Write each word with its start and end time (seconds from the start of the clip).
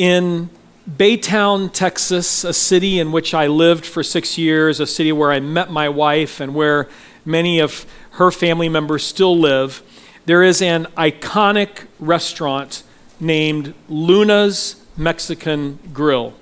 in 0.00 0.48
Baytown, 0.90 1.70
Texas, 1.70 2.42
a 2.42 2.54
city 2.54 2.98
in 2.98 3.12
which 3.12 3.34
I 3.34 3.48
lived 3.48 3.84
for 3.84 4.02
six 4.02 4.38
years, 4.38 4.80
a 4.80 4.86
city 4.86 5.12
where 5.12 5.30
I 5.30 5.40
met 5.40 5.70
my 5.70 5.90
wife 5.90 6.40
and 6.40 6.54
where 6.54 6.88
many 7.22 7.58
of 7.58 7.84
her 8.12 8.30
family 8.30 8.70
members 8.70 9.04
still 9.04 9.38
live, 9.38 9.82
there 10.24 10.42
is 10.42 10.62
an 10.62 10.86
iconic 10.96 11.86
restaurant 11.98 12.82
named 13.20 13.74
Luna's 13.90 14.82
Mexican 14.96 15.78
Grill. 15.92 16.32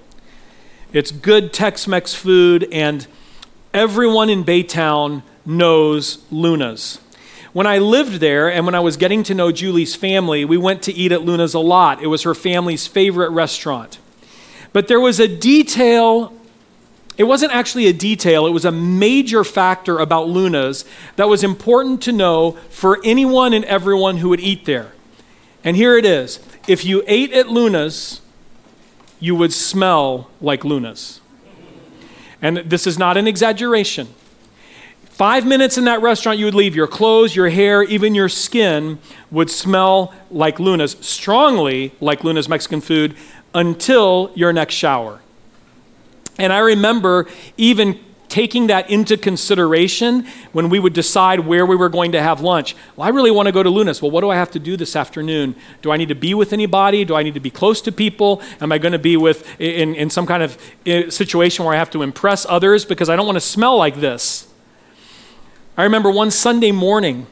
It's 0.92 1.10
good 1.10 1.52
Tex 1.52 1.88
Mex 1.88 2.14
food, 2.14 2.68
and 2.70 3.08
everyone 3.74 4.30
in 4.30 4.44
Baytown 4.44 5.24
knows 5.44 6.24
Luna's. 6.30 7.00
When 7.52 7.66
I 7.66 7.78
lived 7.78 8.14
there 8.20 8.50
and 8.50 8.66
when 8.66 8.74
I 8.74 8.80
was 8.80 8.96
getting 8.96 9.22
to 9.24 9.34
know 9.34 9.50
Julie's 9.50 9.94
family, 9.94 10.44
we 10.44 10.56
went 10.56 10.82
to 10.82 10.92
eat 10.92 11.12
at 11.12 11.22
Luna's 11.22 11.54
a 11.54 11.58
lot. 11.58 12.02
It 12.02 12.08
was 12.08 12.22
her 12.24 12.34
family's 12.34 12.86
favorite 12.86 13.30
restaurant. 13.30 13.98
But 14.72 14.88
there 14.88 15.00
was 15.00 15.18
a 15.18 15.28
detail, 15.28 16.34
it 17.16 17.24
wasn't 17.24 17.52
actually 17.52 17.86
a 17.86 17.92
detail, 17.92 18.46
it 18.46 18.50
was 18.50 18.66
a 18.66 18.72
major 18.72 19.44
factor 19.44 19.98
about 19.98 20.28
Luna's 20.28 20.84
that 21.16 21.28
was 21.28 21.42
important 21.42 22.02
to 22.02 22.12
know 22.12 22.52
for 22.68 23.00
anyone 23.02 23.54
and 23.54 23.64
everyone 23.64 24.18
who 24.18 24.28
would 24.28 24.40
eat 24.40 24.66
there. 24.66 24.92
And 25.64 25.76
here 25.76 25.96
it 25.96 26.04
is 26.04 26.40
if 26.66 26.84
you 26.84 27.02
ate 27.06 27.32
at 27.32 27.48
Luna's, 27.48 28.20
you 29.20 29.34
would 29.34 29.52
smell 29.52 30.30
like 30.40 30.64
Luna's. 30.64 31.20
And 32.40 32.58
this 32.58 32.86
is 32.86 32.98
not 32.98 33.16
an 33.16 33.26
exaggeration. 33.26 34.08
Five 35.18 35.44
minutes 35.44 35.76
in 35.76 35.86
that 35.86 36.00
restaurant, 36.00 36.38
you 36.38 36.44
would 36.44 36.54
leave. 36.54 36.76
Your 36.76 36.86
clothes, 36.86 37.34
your 37.34 37.48
hair, 37.48 37.82
even 37.82 38.14
your 38.14 38.28
skin 38.28 39.00
would 39.32 39.50
smell 39.50 40.14
like 40.30 40.60
Luna's, 40.60 40.92
strongly 41.00 41.92
like 42.00 42.22
Luna's 42.22 42.48
Mexican 42.48 42.80
food, 42.80 43.16
until 43.52 44.30
your 44.36 44.52
next 44.52 44.76
shower. 44.76 45.20
And 46.38 46.52
I 46.52 46.60
remember 46.60 47.26
even 47.56 47.98
taking 48.28 48.68
that 48.68 48.88
into 48.90 49.16
consideration 49.16 50.24
when 50.52 50.68
we 50.68 50.78
would 50.78 50.92
decide 50.92 51.40
where 51.40 51.66
we 51.66 51.74
were 51.74 51.88
going 51.88 52.12
to 52.12 52.22
have 52.22 52.40
lunch. 52.40 52.76
Well, 52.94 53.04
I 53.04 53.10
really 53.10 53.32
want 53.32 53.46
to 53.46 53.52
go 53.52 53.64
to 53.64 53.70
Luna's. 53.70 54.00
Well, 54.00 54.12
what 54.12 54.20
do 54.20 54.30
I 54.30 54.36
have 54.36 54.52
to 54.52 54.60
do 54.60 54.76
this 54.76 54.94
afternoon? 54.94 55.56
Do 55.82 55.90
I 55.90 55.96
need 55.96 56.10
to 56.10 56.14
be 56.14 56.32
with 56.32 56.52
anybody? 56.52 57.04
Do 57.04 57.16
I 57.16 57.24
need 57.24 57.34
to 57.34 57.40
be 57.40 57.50
close 57.50 57.82
to 57.82 57.90
people? 57.90 58.40
Am 58.60 58.70
I 58.70 58.78
going 58.78 58.92
to 58.92 59.00
be 59.00 59.16
with 59.16 59.60
in, 59.60 59.96
in 59.96 60.10
some 60.10 60.26
kind 60.26 60.44
of 60.44 60.56
eh, 60.86 61.10
situation 61.10 61.64
where 61.64 61.74
I 61.74 61.78
have 61.78 61.90
to 61.90 62.02
impress 62.02 62.46
others 62.48 62.84
because 62.84 63.08
I 63.08 63.16
don't 63.16 63.26
want 63.26 63.34
to 63.34 63.40
smell 63.40 63.76
like 63.76 63.96
this? 63.96 64.47
I 65.78 65.84
remember 65.84 66.10
one 66.10 66.32
Sunday 66.32 66.72
morning, 66.72 67.28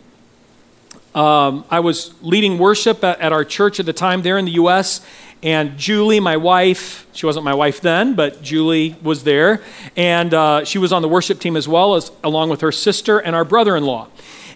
um, 1.17 1.65
I 1.69 1.81
was 1.81 2.15
leading 2.23 2.59
worship 2.59 3.03
at, 3.03 3.21
at 3.21 3.33
our 3.33 3.45
church 3.45 3.81
at 3.81 3.87
the 3.87 3.93
time 3.93 4.23
there 4.23 4.39
in 4.39 4.45
the 4.45 4.53
U.S., 4.53 5.05
and 5.43 5.77
Julie, 5.77 6.21
my 6.21 6.37
wife, 6.37 7.09
she 7.13 7.27
wasn't 7.27 7.45
my 7.45 7.55
wife 7.55 7.81
then, 7.81 8.15
but 8.15 8.43
Julie 8.43 8.97
was 9.03 9.25
there. 9.25 9.63
And 9.97 10.33
uh, 10.33 10.65
she 10.65 10.79
was 10.79 10.93
on 10.93 11.03
the 11.03 11.09
worship 11.09 11.41
team 11.41 11.57
as 11.57 11.67
well, 11.67 11.97
as, 11.97 12.13
along 12.23 12.51
with 12.51 12.61
her 12.61 12.71
sister 12.71 13.19
and 13.19 13.35
our 13.35 13.45
brother 13.45 13.75
in 13.75 13.85
law. 13.85 14.07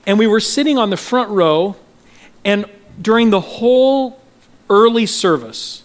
And 0.07 0.21
we 0.21 0.29
were 0.29 0.41
sitting 0.41 0.79
on 0.79 0.91
the 0.91 0.97
front 0.97 1.29
row, 1.29 1.75
and 2.45 2.67
during 3.03 3.31
the 3.31 3.41
whole 3.41 4.21
early 4.71 5.05
service, 5.05 5.83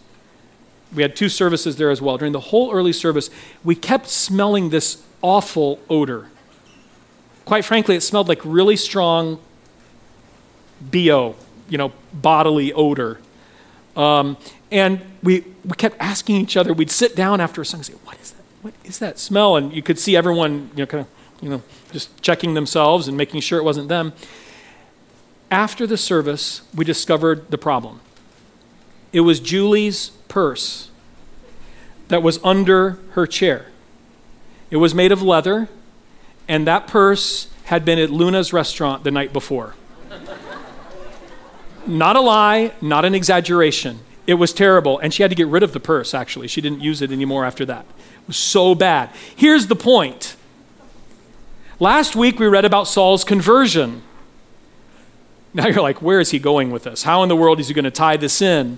we 0.94 1.02
had 1.02 1.16
two 1.16 1.28
services 1.28 1.78
there 1.78 1.90
as 1.90 2.04
well. 2.04 2.20
During 2.20 2.34
the 2.34 2.40
whole 2.40 2.72
early 2.72 2.94
service, 2.94 3.32
we 3.64 3.74
kept 3.74 4.08
smelling 4.10 4.70
this 4.70 5.02
awful 5.24 5.80
odor. 5.90 6.30
Quite 7.46 7.64
frankly, 7.64 7.96
it 7.96 8.02
smelled 8.02 8.28
like 8.28 8.42
really 8.44 8.76
strong 8.76 9.40
BO, 10.82 11.36
you 11.70 11.78
know, 11.78 11.94
bodily 12.14 12.74
odor. 12.74 13.20
Um, 13.96 14.38
and 14.72 15.02
we, 15.24 15.46
we 15.64 15.76
kept 15.78 15.96
asking 16.00 16.38
each 16.38 16.58
other, 16.58 16.74
we'd 16.74 16.92
sit 16.92 17.16
down 17.16 17.40
after 17.40 17.62
a 17.62 17.66
song 17.66 17.80
and 17.80 17.86
say, 17.86 17.94
What 18.04 18.20
is 18.20 18.32
that? 18.32 18.44
What 18.62 18.74
is 18.84 19.00
that 19.00 19.20
smell? 19.20 19.56
And 19.56 19.74
you 19.74 19.82
could 19.82 20.00
see 20.00 20.16
everyone, 20.16 20.72
you 20.76 20.80
know, 20.80 20.86
kind 20.86 21.02
of, 21.02 21.44
you 21.44 21.50
know, 21.50 21.62
just 21.92 22.22
checking 22.22 22.56
themselves 22.56 23.08
and 23.08 23.16
making 23.16 23.42
sure 23.42 23.60
it 23.60 23.64
wasn't 23.64 23.90
them. 23.90 24.14
After 25.52 25.86
the 25.86 25.98
service, 25.98 26.62
we 26.74 26.84
discovered 26.84 27.52
the 27.52 27.58
problem. 27.58 28.02
It 29.14 29.22
was 29.22 29.40
Julie's 29.40 30.10
purse 30.28 30.90
that 32.08 32.22
was 32.22 32.44
under 32.44 33.00
her 33.12 33.26
chair. 33.26 33.68
It 34.70 34.78
was 34.78 34.94
made 34.94 35.12
of 35.12 35.22
leather, 35.22 35.70
and 36.48 36.68
that 36.68 36.88
purse 36.88 37.50
had 37.66 37.84
been 37.84 38.00
at 38.00 38.10
Luna's 38.10 38.54
restaurant 38.54 39.04
the 39.04 39.12
night 39.12 39.34
before. 39.34 39.76
not 41.88 42.16
a 42.16 42.22
lie, 42.22 42.74
not 42.82 43.06
an 43.06 43.16
exaggeration. 43.16 44.00
It 44.28 44.36
was 44.36 44.54
terrible. 44.54 45.00
And 45.00 45.14
she 45.14 45.24
had 45.24 45.30
to 45.30 45.36
get 45.36 45.48
rid 45.48 45.64
of 45.64 45.74
the 45.74 45.80
purse, 45.80 46.14
actually. 46.14 46.48
She 46.48 46.62
didn't 46.62 46.82
use 46.82 47.02
it 47.02 47.12
anymore 47.12 47.46
after 47.46 47.66
that. 47.66 47.86
It 48.22 48.28
was 48.28 48.38
so 48.38 48.76
bad. 48.76 49.10
Here's 49.36 49.68
the 49.68 49.76
point 49.76 50.36
last 51.80 52.16
week 52.16 52.40
we 52.40 52.48
read 52.48 52.66
about 52.66 52.88
Saul's 52.88 53.24
conversion. 53.24 54.02
Now 55.54 55.68
you're 55.68 55.82
like, 55.82 56.02
where 56.02 56.20
is 56.20 56.32
he 56.32 56.40
going 56.40 56.70
with 56.70 56.84
this? 56.84 57.04
How 57.04 57.24
in 57.24 57.30
the 57.30 57.36
world 57.36 57.60
is 57.60 57.70
he 57.70 57.74
going 57.74 57.86
to 57.86 57.92
tie 57.92 58.18
this 58.18 58.42
in? 58.42 58.78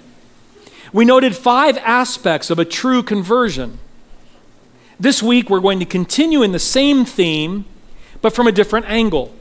We 0.93 1.05
noted 1.05 1.35
five 1.35 1.77
aspects 1.79 2.49
of 2.49 2.59
a 2.59 2.65
true 2.65 3.01
conversion. 3.03 3.79
This 4.99 5.21
week 5.21 5.49
we're 5.49 5.59
going 5.59 5.79
to 5.79 5.85
continue 5.85 6.41
in 6.41 6.51
the 6.51 6.59
same 6.59 7.05
theme, 7.05 7.65
but 8.21 8.33
from 8.33 8.47
a 8.47 8.51
different 8.51 8.87
angle. 8.87 9.33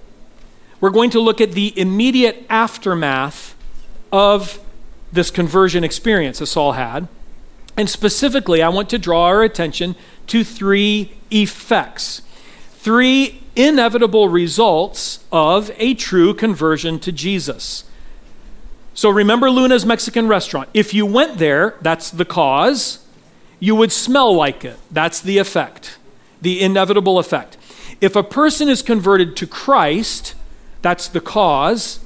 We're 0.81 0.91
going 0.91 1.11
to 1.11 1.21
look 1.21 1.41
at 1.41 1.53
the 1.53 1.79
immediate 1.79 2.45
aftermath 2.51 3.57
of 4.13 4.61
this 5.11 5.31
conversion 5.31 5.83
experience 5.83 6.41
that 6.41 6.47
Saul 6.47 6.73
had. 6.73 7.09
And 7.77 7.89
specifically, 7.89 8.63
I 8.63 8.69
want 8.69 8.91
to 8.91 8.99
draw 8.99 9.25
our 9.25 9.43
attention 9.43 9.97
to 10.29 10.45
three 10.45 11.13
effects, 11.31 12.23
three 12.73 13.43
inevitable 13.55 14.29
results 14.29 15.25
of 15.33 15.71
a 15.79 15.95
true 15.95 16.35
conversion 16.35 16.99
to 17.01 17.13
Jesus. 17.13 17.85
So 18.93 19.09
remember 19.09 19.51
Luna's 19.51 19.87
Mexican 19.87 20.29
restaurant. 20.29 20.69
If 20.75 20.93
you 20.93 21.07
went 21.07 21.39
there, 21.39 21.77
that's 21.81 22.11
the 22.11 22.25
cause. 22.25 23.06
You 23.59 23.75
would 23.77 23.93
smell 23.93 24.35
like 24.35 24.65
it. 24.65 24.79
That's 24.91 25.21
the 25.21 25.39
effect, 25.39 25.99
the 26.41 26.61
inevitable 26.61 27.19
effect. 27.19 27.57
If 28.01 28.15
a 28.15 28.23
person 28.23 28.69
is 28.69 28.83
converted 28.83 29.37
to 29.37 29.47
Christ, 29.47 30.35
that's 30.83 31.09
the 31.09 31.21
cause 31.21 32.01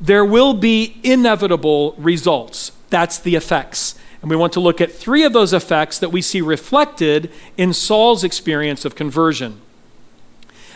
there 0.00 0.24
will 0.24 0.54
be 0.54 0.98
inevitable 1.02 1.94
results. 1.98 2.72
That's 2.90 3.18
the 3.18 3.34
effects. 3.34 3.94
And 4.20 4.30
we 4.30 4.36
want 4.36 4.52
to 4.54 4.60
look 4.60 4.80
at 4.80 4.92
three 4.92 5.24
of 5.24 5.32
those 5.32 5.52
effects 5.52 5.98
that 5.98 6.10
we 6.10 6.20
see 6.20 6.40
reflected 6.40 7.30
in 7.56 7.72
Saul's 7.72 8.24
experience 8.24 8.84
of 8.84 8.94
conversion. 8.94 9.60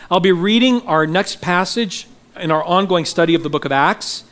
I'll 0.09 0.19
be 0.19 0.31
reading 0.31 0.81
our 0.87 1.05
next 1.05 1.41
passage 1.41 2.07
in 2.35 2.51
our 2.51 2.63
ongoing 2.63 3.05
study 3.05 3.35
of 3.35 3.43
the 3.43 3.49
book 3.49 3.65
of 3.65 3.71
Acts, 3.71 4.23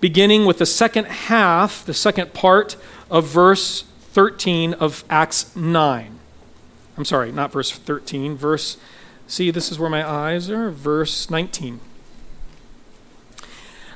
beginning 0.00 0.46
with 0.46 0.58
the 0.58 0.66
second 0.66 1.06
half, 1.06 1.84
the 1.84 1.94
second 1.94 2.32
part 2.32 2.76
of 3.10 3.26
verse 3.26 3.84
13 4.14 4.74
of 4.74 5.04
Acts 5.10 5.54
9. 5.56 6.18
I'm 6.96 7.04
sorry, 7.04 7.32
not 7.32 7.50
verse 7.50 7.72
13, 7.72 8.36
verse, 8.36 8.76
see, 9.26 9.50
this 9.50 9.72
is 9.72 9.78
where 9.78 9.90
my 9.90 10.08
eyes 10.08 10.48
are, 10.48 10.70
verse 10.70 11.28
19. 11.28 11.80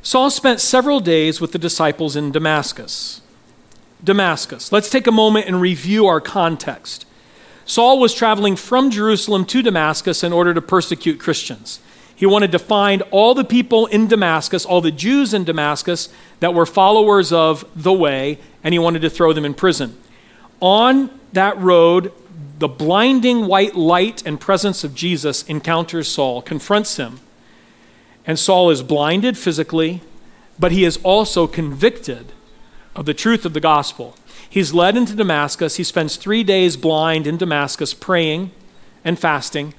Saul 0.02 0.28
spent 0.30 0.60
several 0.60 0.98
days 0.98 1.40
with 1.40 1.52
the 1.52 1.58
disciples 1.58 2.16
in 2.16 2.32
Damascus. 2.32 3.20
Damascus. 4.02 4.72
Let's 4.72 4.90
take 4.90 5.06
a 5.06 5.12
moment 5.12 5.46
and 5.46 5.60
review 5.60 6.06
our 6.06 6.20
context. 6.20 7.06
Saul 7.64 8.00
was 8.00 8.12
traveling 8.12 8.56
from 8.56 8.90
Jerusalem 8.90 9.44
to 9.46 9.62
Damascus 9.62 10.24
in 10.24 10.32
order 10.32 10.52
to 10.52 10.60
persecute 10.60 11.20
Christians. 11.20 11.78
He 12.16 12.26
wanted 12.26 12.50
to 12.50 12.58
find 12.58 13.02
all 13.12 13.34
the 13.34 13.44
people 13.44 13.86
in 13.86 14.08
Damascus, 14.08 14.64
all 14.64 14.80
the 14.80 14.90
Jews 14.90 15.32
in 15.32 15.44
Damascus 15.44 16.08
that 16.40 16.54
were 16.54 16.66
followers 16.66 17.32
of 17.32 17.64
the 17.76 17.92
way, 17.92 18.40
and 18.64 18.74
he 18.74 18.80
wanted 18.80 19.02
to 19.02 19.10
throw 19.10 19.32
them 19.32 19.44
in 19.44 19.54
prison. 19.54 19.96
On 20.60 21.10
that 21.32 21.58
road, 21.58 22.12
the 22.58 22.68
blinding 22.68 23.46
white 23.46 23.76
light 23.76 24.26
and 24.26 24.40
presence 24.40 24.82
of 24.82 24.94
Jesus 24.94 25.44
encounters 25.44 26.08
Saul, 26.08 26.42
confronts 26.42 26.96
him, 26.96 27.20
and 28.26 28.38
Saul 28.38 28.70
is 28.70 28.82
blinded 28.82 29.38
physically, 29.38 30.02
but 30.58 30.72
he 30.72 30.84
is 30.84 30.98
also 30.98 31.46
convicted 31.46 32.32
of 32.96 33.06
the 33.06 33.14
truth 33.14 33.44
of 33.44 33.54
the 33.54 33.60
gospel. 33.60 34.16
He's 34.50 34.74
led 34.74 34.96
into 34.96 35.14
Damascus. 35.14 35.76
He 35.76 35.84
spends 35.84 36.16
three 36.16 36.42
days 36.42 36.76
blind 36.76 37.26
in 37.26 37.36
Damascus 37.36 37.94
praying 37.94 38.50
and 39.04 39.18
fasting. 39.18 39.74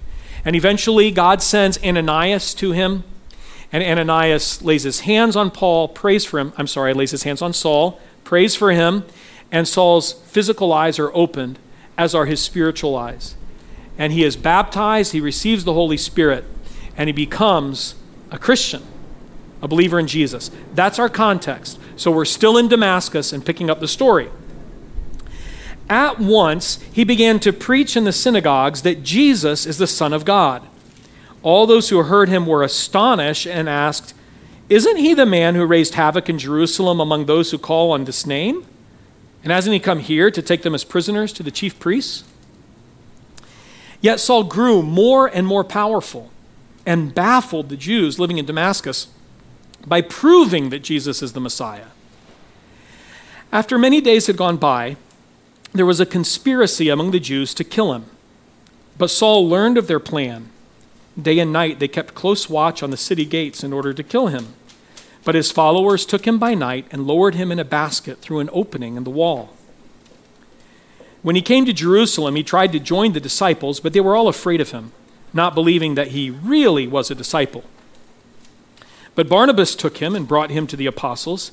And 0.45 0.55
eventually, 0.55 1.11
God 1.11 1.41
sends 1.41 1.83
Ananias 1.83 2.53
to 2.55 2.71
him. 2.71 3.03
And 3.71 3.83
Ananias 3.83 4.61
lays 4.61 4.83
his 4.83 5.01
hands 5.01 5.35
on 5.35 5.51
Paul, 5.51 5.89
prays 5.89 6.25
for 6.25 6.39
him. 6.39 6.53
I'm 6.57 6.67
sorry, 6.67 6.93
lays 6.93 7.11
his 7.11 7.23
hands 7.23 7.41
on 7.41 7.53
Saul, 7.53 7.99
prays 8.23 8.55
for 8.55 8.71
him. 8.71 9.05
And 9.51 9.67
Saul's 9.67 10.13
physical 10.13 10.71
eyes 10.71 10.99
are 10.99 11.13
opened, 11.13 11.59
as 11.97 12.13
are 12.13 12.25
his 12.25 12.41
spiritual 12.41 12.95
eyes. 12.95 13.35
And 13.97 14.13
he 14.13 14.23
is 14.23 14.35
baptized, 14.35 15.11
he 15.11 15.21
receives 15.21 15.63
the 15.63 15.73
Holy 15.73 15.97
Spirit, 15.97 16.45
and 16.95 17.07
he 17.09 17.13
becomes 17.13 17.95
a 18.31 18.37
Christian, 18.37 18.83
a 19.61 19.67
believer 19.67 19.99
in 19.99 20.07
Jesus. 20.07 20.51
That's 20.73 20.99
our 20.99 21.09
context. 21.09 21.79
So 21.95 22.11
we're 22.11 22.25
still 22.25 22.57
in 22.57 22.67
Damascus 22.67 23.33
and 23.33 23.45
picking 23.45 23.69
up 23.69 23.79
the 23.79 23.87
story. 23.87 24.29
At 25.89 26.19
once, 26.19 26.79
he 26.93 27.03
began 27.03 27.39
to 27.39 27.51
preach 27.51 27.97
in 27.97 28.03
the 28.03 28.13
synagogues 28.13 28.83
that 28.83 29.03
Jesus 29.03 29.65
is 29.65 29.79
the 29.79 29.87
Son 29.87 30.13
of 30.13 30.23
God. 30.23 30.61
All 31.41 31.65
those 31.65 31.89
who 31.89 32.03
heard 32.03 32.29
him 32.29 32.45
were 32.45 32.63
astonished 32.63 33.47
and 33.47 33.67
asked, 33.67 34.13
Isn't 34.69 34.97
he 34.97 35.13
the 35.13 35.25
man 35.25 35.55
who 35.55 35.65
raised 35.65 35.95
havoc 35.95 36.29
in 36.29 36.37
Jerusalem 36.37 36.99
among 36.99 37.25
those 37.25 37.49
who 37.49 37.57
call 37.57 37.91
on 37.91 38.05
this 38.05 38.27
name? 38.27 38.65
And 39.43 39.51
hasn't 39.51 39.73
he 39.73 39.79
come 39.79 39.99
here 39.99 40.29
to 40.31 40.41
take 40.41 40.63
them 40.63 40.75
as 40.75 40.83
prisoners 40.83 41.31
to 41.33 41.43
the 41.43 41.51
chief 41.51 41.79
priests? 41.79 42.23
Yet 44.01 44.19
Saul 44.19 44.43
grew 44.43 44.81
more 44.81 45.27
and 45.27 45.45
more 45.45 45.63
powerful 45.63 46.31
and 46.85 47.13
baffled 47.13 47.69
the 47.69 47.77
Jews 47.77 48.19
living 48.19 48.37
in 48.37 48.45
Damascus 48.45 49.07
by 49.85 50.01
proving 50.01 50.69
that 50.69 50.79
Jesus 50.79 51.21
is 51.21 51.33
the 51.33 51.39
Messiah. 51.39 51.87
After 53.51 53.77
many 53.77 54.01
days 54.01 54.27
had 54.27 54.37
gone 54.37 54.57
by, 54.57 54.95
there 55.73 55.85
was 55.85 55.99
a 55.99 56.05
conspiracy 56.05 56.89
among 56.89 57.11
the 57.11 57.19
Jews 57.19 57.53
to 57.55 57.63
kill 57.63 57.93
him. 57.93 58.05
But 58.97 59.09
Saul 59.09 59.47
learned 59.47 59.77
of 59.77 59.87
their 59.87 59.99
plan. 59.99 60.49
Day 61.19 61.39
and 61.39 61.51
night 61.51 61.79
they 61.79 61.87
kept 61.87 62.15
close 62.15 62.49
watch 62.49 62.83
on 62.83 62.91
the 62.91 62.97
city 62.97 63.25
gates 63.25 63.63
in 63.63 63.73
order 63.73 63.93
to 63.93 64.03
kill 64.03 64.27
him. 64.27 64.53
But 65.23 65.35
his 65.35 65.51
followers 65.51 66.05
took 66.05 66.25
him 66.25 66.39
by 66.39 66.53
night 66.53 66.87
and 66.91 67.07
lowered 67.07 67.35
him 67.35 67.51
in 67.51 67.59
a 67.59 67.65
basket 67.65 68.19
through 68.19 68.39
an 68.39 68.49
opening 68.53 68.95
in 68.95 69.03
the 69.03 69.09
wall. 69.09 69.55
When 71.21 71.35
he 71.35 71.41
came 71.41 71.65
to 71.65 71.73
Jerusalem, 71.73 72.35
he 72.35 72.43
tried 72.43 72.71
to 72.71 72.79
join 72.79 73.11
the 73.11 73.19
disciples, 73.19 73.79
but 73.79 73.93
they 73.93 73.99
were 73.99 74.15
all 74.15 74.27
afraid 74.27 74.61
of 74.61 74.71
him, 74.71 74.93
not 75.33 75.55
believing 75.55 75.95
that 75.95 76.09
he 76.09 76.29
really 76.29 76.87
was 76.87 77.11
a 77.11 77.15
disciple. 77.15 77.63
But 79.15 79.27
Barnabas 79.27 79.75
took 79.75 79.97
him 79.97 80.15
and 80.15 80.27
brought 80.27 80.49
him 80.49 80.65
to 80.67 80.77
the 80.77 80.85
apostles. 80.85 81.51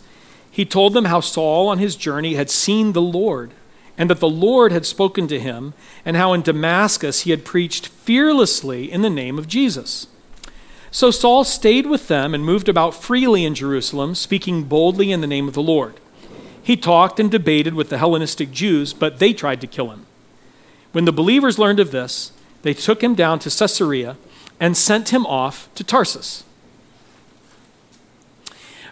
He 0.51 0.65
told 0.65 0.95
them 0.95 1.07
how 1.07 1.21
Saul 1.21 1.69
on 1.69 1.79
his 1.79 1.97
journey 1.97 2.35
had 2.35 2.49
seen 2.49 2.93
the 2.93 3.03
Lord 3.03 3.51
and 3.99 4.11
that 4.11 4.21
the 4.21 4.29
Lord 4.29 4.73
had 4.73 4.85
spoken 4.85 5.27
to 5.29 5.41
him, 5.41 5.75
and 6.05 6.17
how 6.17 6.33
in 6.33 6.43
Damascus 6.43 7.23
he 7.23 7.31
had 7.31 7.45
preached 7.45 7.89
fearlessly 7.89 8.91
in 8.91 9.03
the 9.03 9.11
name 9.11 9.39
of 9.39 9.49
Jesus. 9.49 10.07
So 10.96 11.10
Saul 11.10 11.44
stayed 11.44 11.84
with 11.84 12.08
them 12.08 12.34
and 12.34 12.43
moved 12.43 12.70
about 12.70 12.94
freely 12.94 13.44
in 13.44 13.54
Jerusalem, 13.54 14.14
speaking 14.14 14.64
boldly 14.64 15.12
in 15.12 15.20
the 15.20 15.26
name 15.26 15.46
of 15.46 15.52
the 15.52 15.62
Lord. 15.62 16.00
He 16.62 16.75
talked 16.75 17.20
and 17.20 17.31
debated 17.31 17.75
with 17.75 17.90
the 17.90 17.98
Hellenistic 17.98 18.50
Jews, 18.50 18.94
but 18.94 19.19
they 19.19 19.34
tried 19.34 19.60
to 19.60 19.66
kill 19.66 19.90
him. 19.90 20.06
When 20.93 21.04
the 21.04 21.12
believers 21.12 21.58
learned 21.58 21.81
of 21.81 21.90
this, 21.90 22.32
they 22.62 22.72
took 22.72 23.02
him 23.02 23.14
down 23.14 23.40
to 23.40 23.50
Caesarea 23.50 24.16
and 24.58 24.75
sent 24.75 25.10
him 25.10 25.26
off 25.26 25.69
to 25.75 25.84
Tarsus. 25.84 26.44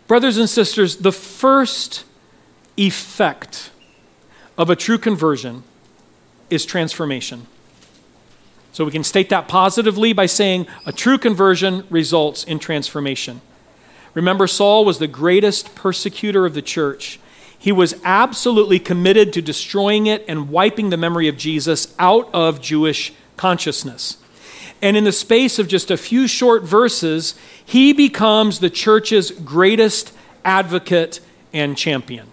Brothers 0.07 0.37
and 0.37 0.51
sisters, 0.51 0.97
the 0.97 1.11
first 1.11 2.05
effect 2.77 3.71
of 4.59 4.69
a 4.69 4.77
true 4.77 4.99
conversion 4.99 5.63
is 6.51 6.67
transformation. 6.67 7.47
So 8.75 8.85
we 8.85 8.91
can 8.91 9.05
state 9.05 9.29
that 9.29 9.47
positively 9.47 10.13
by 10.13 10.27
saying 10.27 10.67
a 10.85 10.91
true 10.91 11.17
conversion 11.17 11.87
results 11.91 12.43
in 12.43 12.59
transformation. 12.59 13.41
Remember, 14.15 14.49
Saul 14.49 14.85
was 14.85 14.99
the 14.99 15.07
greatest 15.07 15.77
persecutor 15.77 16.45
of 16.45 16.55
the 16.55 16.61
church. 16.61 17.21
He 17.57 17.71
was 17.71 17.95
absolutely 18.03 18.81
committed 18.81 19.33
to 19.35 19.41
destroying 19.41 20.09
it 20.09 20.25
and 20.27 20.51
wiping 20.51 20.91
the 20.91 20.97
memory 20.97 21.29
of 21.29 21.37
Jesus 21.37 21.95
out 22.01 22.29
of 22.35 22.61
Jewish 22.61 23.13
consciousness. 23.37 24.17
And 24.83 24.97
in 24.97 25.05
the 25.05 25.13
space 25.13 25.61
of 25.61 25.69
just 25.69 25.93
a 25.93 25.97
few 25.97 26.27
short 26.27 26.65
verses, 26.65 27.37
he 27.65 27.93
becomes 27.93 28.59
the 28.59 28.71
church's 28.71 29.31
greatest 29.31 30.13
advocate 30.45 31.21
and 31.53 31.79
champion. 31.79 32.27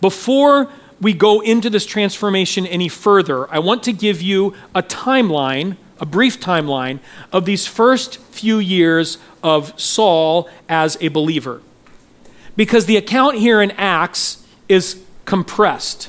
Before 0.00 0.68
we 1.02 1.12
go 1.12 1.40
into 1.40 1.68
this 1.68 1.84
transformation 1.84 2.64
any 2.66 2.88
further, 2.88 3.52
I 3.52 3.58
want 3.58 3.82
to 3.84 3.92
give 3.92 4.22
you 4.22 4.54
a 4.72 4.82
timeline, 4.82 5.76
a 6.00 6.06
brief 6.06 6.38
timeline, 6.40 7.00
of 7.32 7.44
these 7.44 7.66
first 7.66 8.18
few 8.18 8.58
years 8.58 9.18
of 9.42 9.78
Saul 9.78 10.48
as 10.68 10.96
a 11.00 11.08
believer. 11.08 11.60
Because 12.54 12.86
the 12.86 12.96
account 12.96 13.38
here 13.38 13.60
in 13.60 13.72
Acts 13.72 14.46
is 14.68 15.02
compressed, 15.24 16.08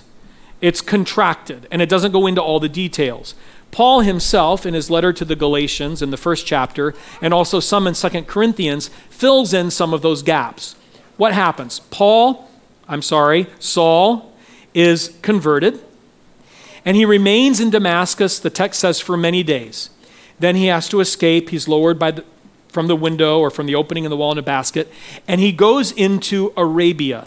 it's 0.61 0.79
contracted, 0.79 1.67
and 1.71 1.81
it 1.81 1.89
doesn't 1.89 2.11
go 2.11 2.27
into 2.27 2.41
all 2.41 2.59
the 2.59 2.69
details. 2.69 3.33
Paul 3.71 4.01
himself, 4.01 4.63
in 4.63 4.75
his 4.75 4.91
letter 4.91 5.11
to 5.11 5.25
the 5.25 5.35
Galatians 5.35 6.03
in 6.03 6.11
the 6.11 6.17
first 6.17 6.45
chapter, 6.45 6.93
and 7.19 7.33
also 7.33 7.59
some 7.59 7.87
in 7.87 7.95
Second 7.95 8.27
Corinthians, 8.27 8.89
fills 9.09 9.55
in 9.55 9.71
some 9.71 9.91
of 9.91 10.03
those 10.03 10.21
gaps. 10.21 10.75
What 11.17 11.33
happens? 11.33 11.79
Paul 11.79 12.47
I'm 12.87 13.01
sorry, 13.01 13.47
Saul 13.59 14.32
is 14.73 15.17
converted, 15.21 15.79
and 16.85 16.97
he 16.97 17.05
remains 17.05 17.59
in 17.59 17.69
Damascus, 17.69 18.39
the 18.39 18.49
text 18.49 18.79
says, 18.79 18.99
for 18.99 19.15
many 19.15 19.43
days. 19.43 19.89
Then 20.39 20.55
he 20.55 20.65
has 20.65 20.89
to 20.89 20.99
escape. 20.99 21.49
He's 21.49 21.67
lowered 21.67 21.97
by 21.97 22.11
the, 22.11 22.25
from 22.67 22.87
the 22.87 22.95
window 22.95 23.39
or 23.39 23.49
from 23.49 23.67
the 23.67 23.75
opening 23.75 24.03
in 24.03 24.09
the 24.09 24.17
wall 24.17 24.31
in 24.31 24.37
a 24.37 24.41
basket, 24.43 24.91
and 25.27 25.39
he 25.39 25.51
goes 25.51 25.91
into 25.91 26.51
Arabia. 26.57 27.25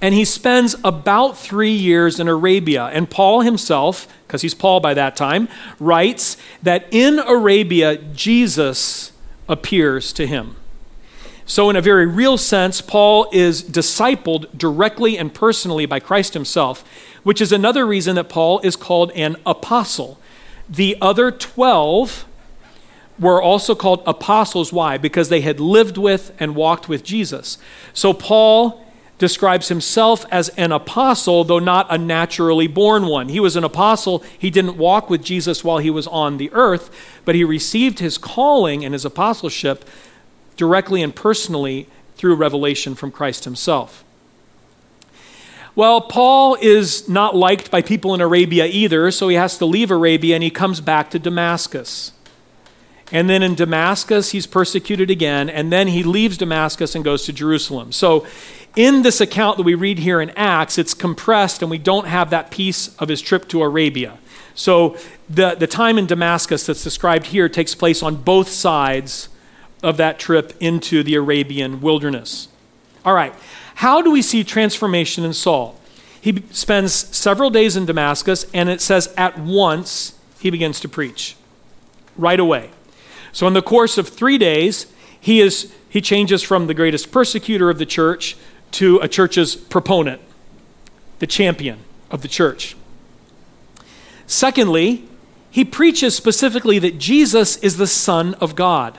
And 0.00 0.14
he 0.14 0.26
spends 0.26 0.76
about 0.84 1.38
three 1.38 1.72
years 1.72 2.20
in 2.20 2.28
Arabia. 2.28 2.84
And 2.86 3.08
Paul 3.08 3.40
himself, 3.40 4.06
because 4.26 4.42
he's 4.42 4.52
Paul 4.52 4.80
by 4.80 4.92
that 4.92 5.16
time, 5.16 5.48
writes 5.80 6.36
that 6.62 6.86
in 6.90 7.18
Arabia, 7.18 7.96
Jesus 7.96 9.12
appears 9.48 10.12
to 10.12 10.26
him. 10.26 10.56
So, 11.48 11.70
in 11.70 11.76
a 11.76 11.80
very 11.80 12.06
real 12.06 12.36
sense, 12.38 12.80
Paul 12.80 13.28
is 13.30 13.62
discipled 13.62 14.58
directly 14.58 15.16
and 15.16 15.32
personally 15.32 15.86
by 15.86 16.00
Christ 16.00 16.34
himself, 16.34 16.84
which 17.22 17.40
is 17.40 17.52
another 17.52 17.86
reason 17.86 18.16
that 18.16 18.28
Paul 18.28 18.58
is 18.64 18.74
called 18.74 19.12
an 19.12 19.36
apostle. 19.46 20.18
The 20.68 20.96
other 21.00 21.30
12 21.30 22.26
were 23.20 23.40
also 23.40 23.76
called 23.76 24.02
apostles. 24.06 24.72
Why? 24.72 24.98
Because 24.98 25.28
they 25.28 25.40
had 25.40 25.60
lived 25.60 25.96
with 25.96 26.34
and 26.40 26.56
walked 26.56 26.88
with 26.88 27.04
Jesus. 27.04 27.58
So, 27.92 28.12
Paul 28.12 28.84
describes 29.18 29.68
himself 29.68 30.26
as 30.32 30.48
an 30.50 30.72
apostle, 30.72 31.44
though 31.44 31.60
not 31.60 31.86
a 31.88 31.96
naturally 31.96 32.66
born 32.66 33.06
one. 33.06 33.28
He 33.28 33.38
was 33.38 33.54
an 33.54 33.62
apostle. 33.62 34.24
He 34.36 34.50
didn't 34.50 34.76
walk 34.76 35.08
with 35.08 35.22
Jesus 35.22 35.62
while 35.62 35.78
he 35.78 35.90
was 35.90 36.08
on 36.08 36.38
the 36.38 36.50
earth, 36.52 36.90
but 37.24 37.36
he 37.36 37.44
received 37.44 38.00
his 38.00 38.18
calling 38.18 38.84
and 38.84 38.92
his 38.92 39.04
apostleship 39.04 39.88
directly 40.56 41.02
and 41.02 41.14
personally 41.14 41.88
through 42.16 42.34
revelation 42.34 42.94
from 42.94 43.10
Christ 43.10 43.44
himself. 43.44 44.04
Well, 45.74 46.00
Paul 46.00 46.56
is 46.62 47.06
not 47.06 47.36
liked 47.36 47.70
by 47.70 47.82
people 47.82 48.14
in 48.14 48.22
Arabia 48.22 48.64
either, 48.64 49.10
so 49.10 49.28
he 49.28 49.36
has 49.36 49.58
to 49.58 49.66
leave 49.66 49.90
Arabia 49.90 50.34
and 50.34 50.42
he 50.42 50.50
comes 50.50 50.80
back 50.80 51.10
to 51.10 51.18
Damascus. 51.18 52.12
And 53.12 53.30
then 53.30 53.42
in 53.42 53.54
Damascus, 53.54 54.32
he's 54.32 54.46
persecuted 54.46 55.10
again, 55.10 55.48
and 55.48 55.70
then 55.70 55.88
he 55.88 56.02
leaves 56.02 56.36
Damascus 56.36 56.94
and 56.94 57.04
goes 57.04 57.24
to 57.26 57.32
Jerusalem. 57.32 57.92
So, 57.92 58.26
in 58.74 59.02
this 59.02 59.20
account 59.20 59.56
that 59.56 59.62
we 59.62 59.74
read 59.74 60.00
here 60.00 60.20
in 60.20 60.30
Acts, 60.30 60.76
it's 60.76 60.92
compressed, 60.92 61.62
and 61.62 61.70
we 61.70 61.78
don't 61.78 62.08
have 62.08 62.30
that 62.30 62.50
piece 62.50 62.94
of 62.96 63.08
his 63.08 63.22
trip 63.22 63.48
to 63.48 63.62
Arabia. 63.62 64.18
So, 64.54 64.96
the, 65.30 65.54
the 65.54 65.68
time 65.68 65.98
in 65.98 66.06
Damascus 66.06 66.66
that's 66.66 66.82
described 66.82 67.26
here 67.26 67.48
takes 67.48 67.74
place 67.74 68.02
on 68.02 68.16
both 68.16 68.48
sides 68.48 69.28
of 69.86 69.96
that 69.98 70.18
trip 70.18 70.52
into 70.58 71.04
the 71.04 71.14
Arabian 71.14 71.80
wilderness. 71.80 72.48
All 73.04 73.14
right, 73.14 73.32
how 73.76 74.02
do 74.02 74.10
we 74.10 74.20
see 74.20 74.42
transformation 74.42 75.24
in 75.24 75.32
Saul? 75.32 75.78
He 76.20 76.42
spends 76.50 76.92
several 76.92 77.50
days 77.50 77.76
in 77.76 77.86
Damascus, 77.86 78.46
and 78.52 78.68
it 78.68 78.80
says 78.80 79.14
at 79.16 79.38
once 79.38 80.18
he 80.40 80.50
begins 80.50 80.80
to 80.80 80.88
preach. 80.88 81.36
Right 82.16 82.40
away. 82.40 82.70
So, 83.30 83.46
in 83.46 83.52
the 83.52 83.62
course 83.62 83.96
of 83.96 84.08
three 84.08 84.38
days, 84.38 84.86
he, 85.20 85.40
is, 85.40 85.72
he 85.88 86.00
changes 86.00 86.42
from 86.42 86.66
the 86.66 86.74
greatest 86.74 87.12
persecutor 87.12 87.70
of 87.70 87.78
the 87.78 87.86
church 87.86 88.36
to 88.72 88.98
a 88.98 89.06
church's 89.06 89.54
proponent, 89.54 90.20
the 91.20 91.28
champion 91.28 91.78
of 92.10 92.22
the 92.22 92.28
church. 92.28 92.76
Secondly, 94.26 95.04
he 95.48 95.64
preaches 95.64 96.16
specifically 96.16 96.80
that 96.80 96.98
Jesus 96.98 97.56
is 97.58 97.76
the 97.76 97.86
Son 97.86 98.34
of 98.34 98.56
God. 98.56 98.98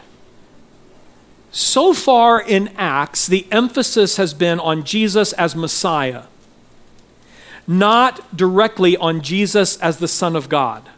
So 1.52 1.94
far 1.94 2.42
in 2.42 2.70
Acts, 2.78 3.26
the 3.28 3.48
emphasis 3.52 4.18
has 4.18 4.34
been 4.34 4.60
on 4.60 4.84
Jesus 4.84 5.34
as 5.34 5.56
Messiah, 5.56 6.24
not 7.66 8.36
directly 8.36 8.96
on 8.98 9.22
Jesus 9.22 9.78
as 9.78 9.98
the 9.98 10.08
Son 10.08 10.36
of 10.36 10.50
God. 10.50 10.90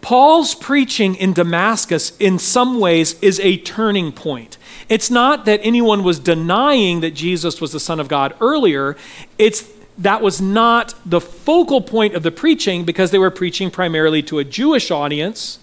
Paul's 0.00 0.54
preaching 0.54 1.16
in 1.16 1.32
Damascus, 1.32 2.16
in 2.18 2.38
some 2.38 2.78
ways, 2.78 3.18
is 3.20 3.40
a 3.40 3.56
turning 3.56 4.12
point. 4.12 4.56
It's 4.88 5.10
not 5.10 5.46
that 5.46 5.58
anyone 5.64 6.04
was 6.04 6.20
denying 6.20 7.00
that 7.00 7.12
Jesus 7.12 7.60
was 7.60 7.72
the 7.72 7.80
Son 7.80 7.98
of 7.98 8.06
God 8.06 8.32
earlier, 8.40 8.96
it's 9.36 9.68
that 9.98 10.22
was 10.22 10.40
not 10.40 10.94
the 11.04 11.20
focal 11.20 11.80
point 11.80 12.14
of 12.14 12.22
the 12.22 12.30
preaching 12.30 12.84
because 12.84 13.10
they 13.10 13.18
were 13.18 13.30
preaching 13.30 13.70
primarily 13.70 14.22
to 14.22 14.38
a 14.38 14.44
Jewish 14.44 14.90
audience 14.90 15.58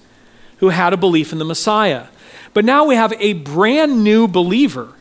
who 0.57 0.69
had 0.69 0.91
a 0.91 0.97
belief 0.97 1.31
in 1.31 1.39
the 1.39 1.45
Messiah. 1.45 2.07
But 2.53 2.65
now 2.65 2.85
we 2.85 2.95
have 2.95 3.13
a 3.19 3.33
brand 3.33 4.03
new 4.03 4.27
believer, 4.27 4.93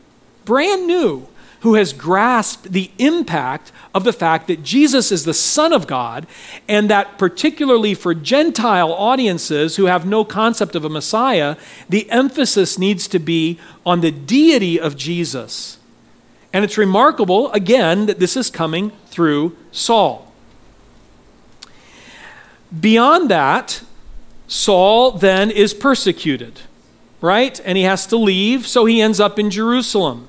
brand 0.45 0.87
new, 0.87 1.27
who 1.61 1.75
has 1.75 1.93
grasped 1.93 2.73
the 2.73 2.91
impact 2.97 3.71
of 3.95 4.03
the 4.03 4.11
fact 4.11 4.47
that 4.47 4.63
Jesus 4.63 5.13
is 5.13 5.23
the 5.23 5.33
Son 5.33 5.71
of 5.71 5.87
God, 5.87 6.27
and 6.67 6.89
that 6.89 7.17
particularly 7.17 7.93
for 7.93 8.13
Gentile 8.13 8.91
audiences 8.91 9.77
who 9.77 9.85
have 9.85 10.05
no 10.05 10.25
concept 10.25 10.75
of 10.75 10.83
a 10.83 10.89
Messiah, 10.89 11.55
the 11.87 12.09
emphasis 12.11 12.77
needs 12.77 13.07
to 13.07 13.17
be 13.17 13.59
on 13.85 14.01
the 14.01 14.11
deity 14.11 14.77
of 14.77 14.97
Jesus. 14.97 15.77
And 16.51 16.65
it's 16.65 16.77
remarkable, 16.77 17.49
again, 17.53 18.07
that 18.07 18.19
this 18.19 18.35
is 18.35 18.49
coming 18.49 18.91
through 19.07 19.55
Saul. 19.71 20.33
Beyond 22.77 23.29
that, 23.29 23.83
Saul 24.47 25.11
then 25.11 25.49
is 25.49 25.73
persecuted, 25.73 26.59
right? 27.23 27.61
And 27.63 27.77
he 27.77 27.85
has 27.85 28.05
to 28.07 28.17
leave, 28.17 28.67
so 28.67 28.83
he 28.83 29.01
ends 29.01 29.21
up 29.21 29.39
in 29.39 29.49
Jerusalem. 29.49 30.27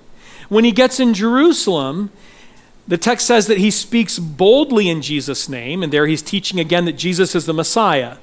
When 0.49 0.65
he 0.65 0.71
gets 0.71 1.01
in 1.01 1.13
Jerusalem, 1.13 2.13
the 2.87 2.97
text 2.97 3.27
says 3.27 3.49
that 3.49 3.59
he 3.59 3.73
speaks 3.73 4.21
boldly 4.21 4.89
in 4.89 5.03
Jesus' 5.03 5.49
name, 5.49 5.83
and 5.83 5.93
there 5.93 6.07
he's 6.07 6.23
teaching 6.23 6.61
again 6.61 6.85
that 6.85 6.93
Jesus 6.93 7.35
is 7.35 7.47
the 7.47 7.53
Messiah. 7.53 8.19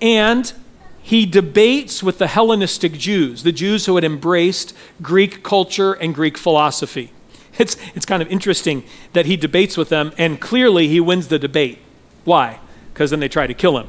And 0.00 0.52
he 1.00 1.24
debates 1.24 2.02
with 2.02 2.18
the 2.18 2.26
Hellenistic 2.26 2.94
Jews, 2.94 3.44
the 3.44 3.52
Jews 3.52 3.86
who 3.86 3.94
had 3.94 4.02
embraced 4.02 4.74
Greek 5.00 5.44
culture 5.44 5.92
and 5.92 6.12
Greek 6.12 6.36
philosophy. 6.36 7.12
It's, 7.58 7.76
it's 7.94 8.06
kind 8.06 8.22
of 8.22 8.28
interesting 8.28 8.82
that 9.12 9.26
he 9.26 9.36
debates 9.36 9.76
with 9.76 9.88
them, 9.88 10.12
and 10.18 10.40
clearly 10.40 10.88
he 10.88 10.98
wins 10.98 11.28
the 11.28 11.38
debate. 11.38 11.78
Why? 12.24 12.58
Because 12.92 13.10
then 13.10 13.20
they 13.20 13.28
try 13.28 13.46
to 13.46 13.54
kill 13.54 13.78
him. 13.78 13.88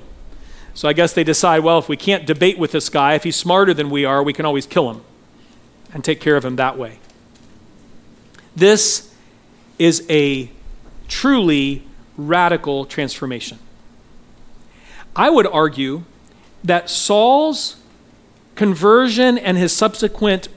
So 0.73 0.87
I 0.87 0.93
guess 0.93 1.13
they 1.13 1.23
decide 1.23 1.59
well, 1.59 1.79
if 1.79 1.87
we 1.87 1.97
can't 1.97 2.25
debate 2.25 2.57
with 2.57 2.71
this 2.71 2.89
guy, 2.89 3.13
if 3.13 3.23
he's 3.23 3.35
smarter 3.35 3.73
than 3.73 3.89
we 3.89 4.05
are, 4.05 4.23
we 4.23 4.33
can 4.33 4.45
always 4.45 4.65
kill 4.65 4.89
him 4.89 5.01
and 5.93 6.03
take 6.03 6.19
care 6.19 6.35
of 6.35 6.43
him 6.43 6.55
that 6.55 6.77
way. 6.77 6.99
This 8.55 9.13
is 9.77 10.05
a 10.09 10.49
truly 11.07 11.83
radical 12.17 12.85
transformation. 12.85 13.59
I 15.15 15.29
would 15.29 15.47
argue 15.47 16.03
that 16.63 16.89
Saul's 16.89 17.77
conversion 18.55 19.37
and 19.37 19.57
his 19.57 19.75
subsequent 19.75 20.47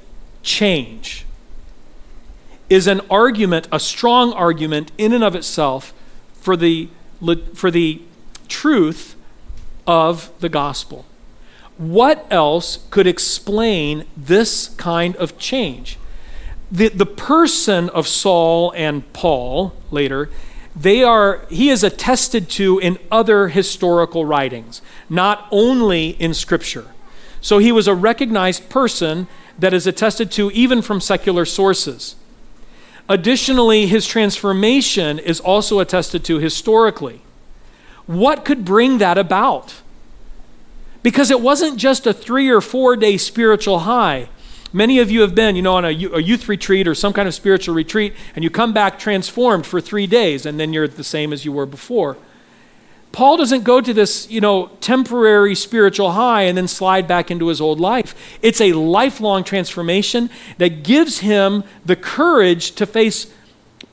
change 0.43 1.27
is 2.71 2.87
an 2.87 3.01
argument, 3.11 3.69
a 3.71 3.81
strong 3.81 4.33
argument 4.33 4.93
in 4.97 5.13
and 5.13 5.23
of 5.23 5.35
itself 5.35 5.93
for 6.35 6.57
the, 6.57 6.89
for 7.55 7.71
the 7.71 8.01
truth 8.49 9.16
of 9.87 10.31
the 10.41 10.49
gospel. 10.49 11.05
What 11.77 12.27
else 12.31 12.87
could 12.91 13.07
explain 13.07 14.07
this 14.17 14.69
kind 14.69 15.15
of 15.17 15.39
change? 15.39 15.99
The, 16.73 16.89
the 16.89 17.07
person 17.07 17.89
of 17.91 18.09
Saul 18.09 18.73
and 18.75 19.11
Paul 19.13 19.75
later, 19.91 20.31
they 20.75 21.03
are, 21.03 21.47
he 21.49 21.71
is 21.71 21.85
attested 21.85 22.49
to 22.51 22.79
in 22.79 22.99
other 23.11 23.49
historical 23.49 24.25
writings, 24.25 24.83
not 25.09 25.47
only 25.51 26.11
in 26.11 26.35
Scripture. 26.35 26.87
So 27.41 27.59
he 27.59 27.73
was 27.73 27.87
a 27.87 27.95
recognized 27.95 28.69
person 28.69 29.29
that 29.59 29.73
is 29.73 29.87
attested 29.87 30.31
to 30.33 30.51
even 30.51 30.83
from 30.83 31.01
secular 31.01 31.45
sources. 31.45 32.17
Additionally, 33.09 33.87
his 33.87 34.07
transformation 34.07 35.19
is 35.19 35.41
also 35.41 35.79
attested 35.79 36.25
to 36.25 36.39
historically. 36.39 37.21
What 38.07 38.45
could 38.45 38.65
bring 38.65 38.99
that 38.99 39.19
about? 39.19 39.75
Because 41.03 41.31
it 41.31 41.41
wasn't 41.41 41.79
just 41.79 42.07
a 42.07 42.13
three 42.13 42.49
or 42.49 42.61
four 42.61 42.97
day 42.97 43.17
spiritual 43.17 43.81
high. 43.81 44.29
Many 44.73 44.99
of 44.99 45.11
you 45.11 45.21
have 45.23 45.35
been, 45.35 45.57
you 45.57 45.63
know, 45.63 45.75
on 45.75 45.85
a, 45.85 45.91
youth 45.91 46.49
retreat 46.49 46.87
or 46.89 46.95
some 46.95 47.13
kind 47.13 47.29
of 47.29 47.35
spiritual 47.35 47.75
retreat, 47.75 48.15
and 48.35 48.43
you 48.43 48.51
come 48.51 48.73
back 48.73 48.99
transformed 48.99 49.65
for 49.65 49.81
three 49.81 50.07
days, 50.07 50.45
and 50.45 50.61
then 50.61 50.73
you're 50.73 50.89
the 50.89 51.05
same 51.05 51.33
as 51.33 51.45
you 51.45 51.53
were 51.53 51.67
before. 51.67 52.17
Paul 53.13 53.39
doesn't 53.39 53.65
go 53.65 53.81
to 53.81 53.95
this, 53.95 54.31
you 54.31 54.43
know, 54.43 54.67
temporary 54.81 55.55
spiritual 55.55 56.13
high 56.13 56.43
and 56.43 56.59
then 56.59 56.69
slide 56.69 57.09
back 57.09 57.31
into 57.31 57.47
his 57.47 57.61
old 57.63 57.81
life. 57.81 58.15
It's 58.43 58.61
a 58.61 58.75
lifelong 58.75 59.45
transformation 59.45 60.29
that 60.59 60.83
gives 60.83 61.21
him 61.21 61.65
the 61.87 61.97
courage 61.97 62.73
to 62.73 62.85
face 62.85 63.33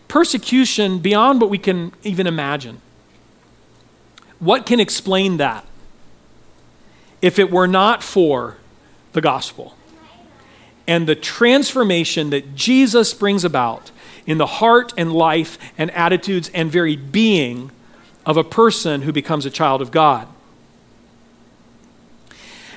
persecution 0.10 1.00
beyond 1.00 1.40
what 1.40 1.50
we 1.50 1.58
can 1.58 1.94
even 2.04 2.28
imagine. 2.28 2.82
What 4.44 4.66
can 4.66 4.82
explain 4.82 5.38
that? 5.38 5.66
If 7.22 7.40
it 7.40 7.50
were 7.50 7.68
not 7.68 8.04
for 8.04 8.58
the 9.14 9.22
gospel 9.22 9.78
and 10.86 11.08
the 11.08 11.16
transformation 11.16 12.30
that 12.32 12.54
Jesus 12.54 13.14
brings 13.14 13.46
about 13.46 13.92
in 14.26 14.38
the 14.38 14.46
heart 14.46 14.92
and 14.98 15.14
life 15.14 15.58
and 15.78 15.90
attitudes 15.92 16.52
and 16.54 16.70
very 16.70 16.98
being 16.98 17.72
of 18.26 18.36
a 18.36 18.44
person 18.44 19.04
who 19.04 19.14
becomes 19.14 19.46
a 19.46 19.50
child 19.50 19.82
of 19.82 19.92
God. 19.92 20.28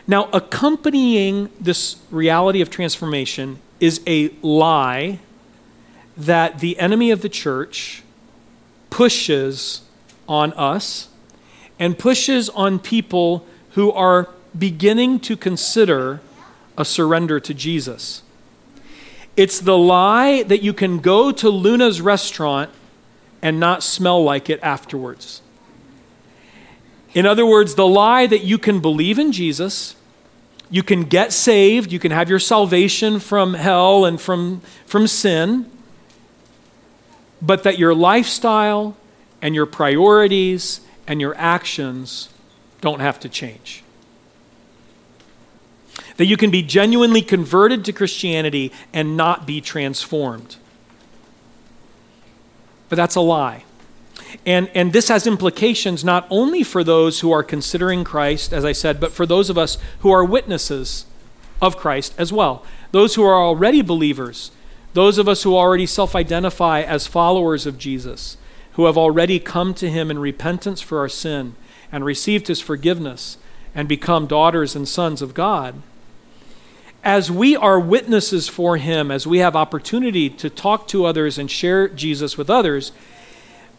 Now, 0.07 0.29
accompanying 0.33 1.51
this 1.61 1.97
reality 2.13 2.61
of 2.61 2.71
transformation 2.71 3.59
is 3.81 4.01
a 4.07 4.29
lie 4.41 5.19
that 6.17 6.61
the 6.61 6.79
enemy 6.79 7.11
of 7.11 7.23
the 7.23 7.29
church 7.29 8.05
pushes 8.89 9.83
on 10.29 10.53
us 10.53 11.09
and 11.79 11.99
pushes 11.99 12.49
on 12.51 12.79
people 12.79 13.47
who 13.71 13.93
are 13.93 14.29
beginning 14.59 15.21
to 15.21 15.37
consider 15.37 16.21
a 16.79 16.85
surrender 16.85 17.41
to 17.41 17.55
Jesus. 17.55 18.23
It's 19.37 19.61
the 19.61 19.77
lie 19.77 20.43
that 20.45 20.63
you 20.63 20.73
can 20.73 20.99
go 20.99 21.31
to 21.33 21.51
Luna's 21.51 22.01
restaurant 22.01 22.71
and 23.43 23.61
not 23.61 23.83
smell 23.83 24.23
like 24.25 24.49
it 24.49 24.59
afterwards. 24.63 25.43
In 27.15 27.27
other 27.27 27.47
words, 27.47 27.75
the 27.75 27.87
lie 27.87 28.27
that 28.27 28.45
you 28.45 28.59
can 28.59 28.81
believe 28.81 29.19
in 29.19 29.33
Jesus, 29.33 29.95
you 30.71 30.83
can 30.83 31.05
get 31.05 31.33
saved, 31.33 31.93
you 31.93 31.99
can 31.99 32.13
have 32.13 32.29
your 32.29 32.39
salvation 32.39 33.21
from 33.21 33.55
hell 33.55 34.05
and 34.05 34.21
from, 34.21 34.61
from 34.87 35.07
sin, 35.07 35.71
but 37.41 37.63
that 37.63 37.79
your 37.79 37.95
lifestyle 37.95 38.97
and 39.41 39.55
your 39.55 39.67
priorities 39.67 40.81
and 41.07 41.21
your 41.21 41.35
actions 41.37 42.29
don't 42.81 43.01
have 43.01 43.19
to 43.21 43.29
change. 43.29 43.83
That 46.17 46.27
you 46.27 46.37
can 46.37 46.51
be 46.51 46.63
genuinely 46.63 47.23
converted 47.23 47.85
to 47.85 47.93
Christianity 47.93 48.73
and 48.93 49.17
not 49.17 49.47
be 49.47 49.61
transformed. 49.61 50.57
But 52.89 52.97
that's 52.97 53.17
a 53.17 53.21
lie. 53.21 53.65
And, 54.45 54.71
and 54.75 54.93
this 54.93 55.09
has 55.09 55.27
implications 55.27 56.05
not 56.05 56.27
only 56.31 56.63
for 56.63 56.83
those 56.83 57.21
who 57.21 57.33
are 57.33 57.43
considering 57.43 58.05
Christ, 58.05 58.53
as 58.53 58.65
I 58.65 58.73
said, 58.73 59.01
but 59.01 59.13
for 59.13 59.27
those 59.27 59.51
of 59.51 59.59
us 59.59 59.79
who 60.01 60.11
are 60.11 60.25
witnesses 60.25 61.07
of 61.61 61.77
Christ 61.77 62.15
as 62.19 62.33
well. 62.33 62.65
Those 62.93 63.15
who 63.15 63.23
are 63.23 63.35
already 63.35 63.83
believers, 63.83 64.51
those 64.95 65.19
of 65.19 65.29
us 65.29 65.43
who 65.43 65.57
already 65.57 65.87
self 65.87 66.15
identify 66.15 66.83
as 66.83 67.07
followers 67.07 67.67
of 67.67 67.79
Jesus, 67.79 68.37
who 68.77 68.87
have 68.87 68.97
already 68.97 69.39
come 69.39 69.75
to 69.75 69.91
him 69.91 70.11
in 70.11 70.19
repentance 70.19 70.81
for 70.81 71.01
our 71.01 71.09
sin 71.09 71.55
and 71.93 72.05
received 72.05 72.47
his 72.47 72.61
forgiveness 72.61 73.37
and 73.75 73.89
become 73.89 74.27
daughters 74.27 74.75
and 74.75 74.89
sons 74.89 75.21
of 75.21 75.35
God 75.35 75.83
as 77.07 77.31
we 77.31 77.55
are 77.55 77.79
witnesses 77.79 78.49
for 78.49 78.79
him, 78.79 79.13
as 79.13 79.29
we 79.29 79.39
have 79.39 79.55
opportunity 79.55 80.29
to 80.29 80.51
talk 80.51 80.89
to 80.89 81.05
others 81.05 81.39
and 81.39 81.49
share 81.49 81.87
Jesus 81.87 82.37
with 82.37 82.51
others, 82.51 82.91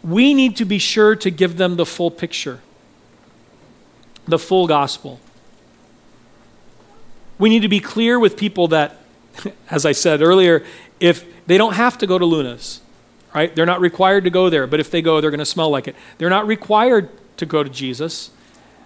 we 0.01 0.33
need 0.33 0.55
to 0.55 0.63
be 0.63 0.77
sure 0.79 1.13
to 1.17 1.29
give 1.29 1.57
them 1.57 1.75
the 1.75 1.85
full 1.85 2.09
picture, 2.09 2.61
the 4.25 4.39
full 4.39 4.65
gospel. 4.65 5.19
We 7.37 7.49
need 7.49 7.63
to 7.63 7.67
be 7.67 7.81
clear 7.81 8.17
with 8.17 8.37
people 8.37 8.69
that, 8.69 8.95
as 9.69 9.85
I 9.85 9.91
said 9.91 10.21
earlier, 10.21 10.63
if 11.01 11.25
they 11.47 11.57
don't 11.57 11.73
have 11.73 11.97
to 11.97 12.07
go 12.07 12.17
to 12.17 12.25
Luna's, 12.25 12.79
right? 13.38 13.56
They're 13.56 13.65
not 13.65 13.82
required 13.82 14.24
to 14.25 14.29
go 14.29 14.50
there, 14.50 14.67
but 14.67 14.79
if 14.79 14.91
they 14.91 15.01
go, 15.01 15.22
they're 15.22 15.32
going 15.32 15.39
to 15.39 15.46
smell 15.46 15.70
like 15.70 15.88
it. 15.88 15.96
They're 16.17 16.29
not 16.29 16.48
required 16.48 17.10
to 17.38 17.46
go 17.46 17.63
to 17.63 17.70
Jesus. 17.70 18.32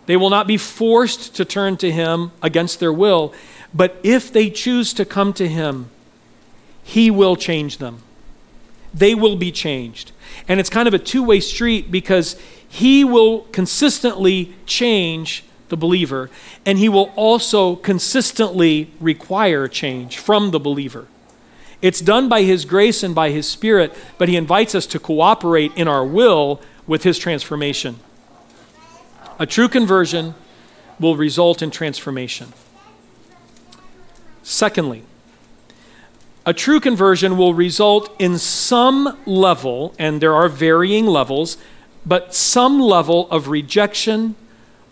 They 0.05 0.17
will 0.17 0.29
not 0.29 0.48
be 0.48 0.58
forced 0.58 1.36
to 1.36 1.46
turn 1.46 1.77
to 1.77 1.91
him 1.91 2.31
against 2.41 2.79
their 2.79 2.93
will. 2.93 3.34
But 3.74 3.98
if 4.03 4.31
they 4.31 4.50
choose 4.50 4.93
to 4.93 5.05
come 5.05 5.34
to 5.34 5.48
Him, 5.48 5.89
He 6.84 7.10
will 7.10 7.36
change 7.36 7.77
them. 7.77 8.03
They 8.93 9.15
will 9.15 9.38
be 9.38 9.51
changed. 9.51 10.12
And 10.48 10.60
it's 10.60 10.70
kind 10.70 10.88
of 10.88 10.93
a 10.93 11.00
two 11.00 11.24
way 11.24 11.39
street 11.39 11.91
because 11.91 12.39
He 12.67 13.03
will 13.03 13.41
consistently 13.51 14.53
change 14.65 15.43
the 15.70 15.77
believer, 15.77 16.29
and 16.65 16.77
He 16.77 16.89
will 16.89 17.13
also 17.15 17.77
consistently 17.77 18.91
require 19.00 19.67
change 19.67 20.17
from 20.17 20.51
the 20.51 20.60
believer. 20.60 21.08
It's 21.81 22.01
done 22.01 22.29
by 22.29 22.43
His 22.43 22.65
grace 22.65 23.03
and 23.03 23.15
by 23.15 23.31
His 23.31 23.50
Spirit, 23.50 23.93
but 24.17 24.29
He 24.29 24.35
invites 24.35 24.75
us 24.75 24.85
to 24.88 25.00
cooperate 25.00 25.71
in 25.75 25.88
our 25.88 26.05
will 26.05 26.61
with 26.85 27.03
His 27.03 27.17
transformation. 27.17 28.00
A 29.39 29.45
true 29.45 29.67
conversion 29.67 30.35
will 31.00 31.15
result 31.15 31.61
in 31.61 31.71
transformation. 31.71 32.53
Secondly, 34.43 35.03
A 36.45 36.53
true 36.53 36.79
conversion 36.79 37.38
will 37.38 37.53
result 37.53 38.15
in 38.19 38.39
some 38.39 39.17
level, 39.27 39.93
and 40.00 40.21
there 40.21 40.33
are 40.33 40.50
varying 40.50 41.05
levels, 41.05 41.57
but 42.03 42.33
some 42.33 42.79
level 42.79 43.29
of 43.29 43.47
rejection 43.47 44.35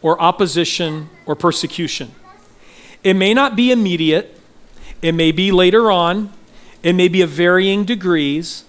or 0.02 0.22
opposition 0.22 1.10
or 1.26 1.36
persecution. 1.36 2.12
It 3.04 3.16
may 3.16 3.34
not 3.34 3.56
be 3.56 3.72
immediate, 3.72 4.40
it 5.02 5.14
may 5.14 5.32
be 5.32 5.52
later 5.52 5.90
on, 5.90 6.32
it 6.84 6.94
may 6.94 7.08
be 7.08 7.22
of 7.22 7.30
varying 7.30 7.86
degrees, 7.86 8.64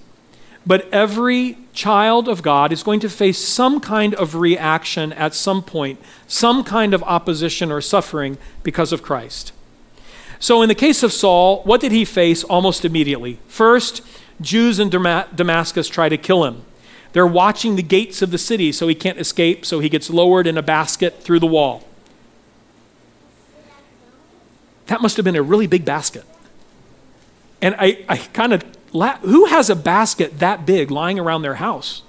but 0.67 0.88
every 0.93 1.59
child 1.73 2.29
of 2.29 2.43
God 2.43 2.73
is 2.73 2.83
going 2.83 3.00
to 3.00 3.09
face 3.09 3.38
some 3.38 3.81
kind 3.81 4.14
of 4.14 4.35
reaction 4.35 5.12
at 5.14 5.35
some 5.35 5.62
point, 5.62 6.00
some 6.26 6.64
kind 6.64 6.93
of 6.93 7.02
opposition 7.05 7.73
or 7.73 7.81
suffering 7.81 8.37
because 8.62 8.93
of 8.93 9.02
Christ. 9.02 9.52
So, 10.38 10.62
in 10.62 10.69
the 10.69 10.75
case 10.75 11.02
of 11.02 11.12
Saul, 11.12 11.62
what 11.64 11.81
did 11.81 11.93
he 11.93 12.05
face 12.05 12.45
almost 12.45 12.85
immediately? 12.85 13.38
First, 13.47 14.02
Jews 14.40 14.79
in 14.79 14.88
Damascus 14.88 15.88
try 15.88 16.09
to 16.09 16.17
kill 16.17 16.45
him. 16.45 16.62
They're 17.12 17.26
watching 17.26 17.76
the 17.76 17.83
gates 17.83 18.23
of 18.23 18.31
the 18.31 18.38
city 18.38 18.73
so 18.73 18.88
he 18.88 18.95
can't 18.95 19.19
escape, 19.19 19.67
so 19.67 19.81
he 19.81 19.88
gets 19.88 20.09
lowered 20.09 20.47
in 20.47 20.57
a 20.57 20.62
basket 20.62 21.23
through 21.23 21.40
the 21.40 21.47
wall. 21.47 21.85
That 24.87 25.00
must 25.00 25.17
have 25.17 25.25
been 25.25 25.37
a 25.37 25.43
really 25.43 25.67
big 25.67 25.85
basket. 25.85 26.25
And 27.62 27.75
I, 27.79 28.05
I 28.09 28.17
kind 28.17 28.52
of, 28.52 28.64
who 29.23 29.47
has 29.47 29.71
a 29.71 29.76
basket 29.76 30.38
that 30.38 30.67
big 30.67 30.90
lying 30.90 31.19
around 31.19 31.43
their 31.43 31.57
house? 31.57 32.02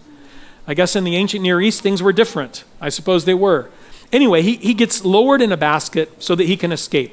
I 0.68 0.74
guess 0.74 0.96
in 0.96 1.04
the 1.04 1.16
ancient 1.16 1.44
Near 1.44 1.62
East, 1.62 1.82
things 1.82 2.02
were 2.02 2.14
different. 2.14 2.64
I 2.80 2.90
suppose 2.90 3.26
they 3.26 3.34
were. 3.34 3.70
Anyway, 4.12 4.42
he, 4.42 4.58
he 4.58 4.74
gets 4.74 5.04
lowered 5.04 5.42
in 5.42 5.52
a 5.52 5.58
basket 5.58 6.22
so 6.22 6.36
that 6.36 6.46
he 6.46 6.58
can 6.58 6.72
escape. 6.72 7.12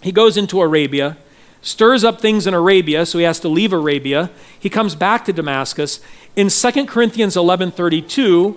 He 0.00 0.12
goes 0.12 0.36
into 0.36 0.60
Arabia, 0.60 1.16
stirs 1.62 2.04
up 2.04 2.20
things 2.20 2.46
in 2.46 2.54
Arabia, 2.54 3.04
so 3.04 3.18
he 3.18 3.24
has 3.24 3.40
to 3.40 3.48
leave 3.48 3.72
Arabia. 3.72 4.30
He 4.58 4.70
comes 4.70 4.94
back 4.94 5.24
to 5.26 5.32
Damascus. 5.32 6.00
In 6.36 6.48
2 6.48 6.86
Corinthians 6.86 7.36
11:32, 7.36 8.56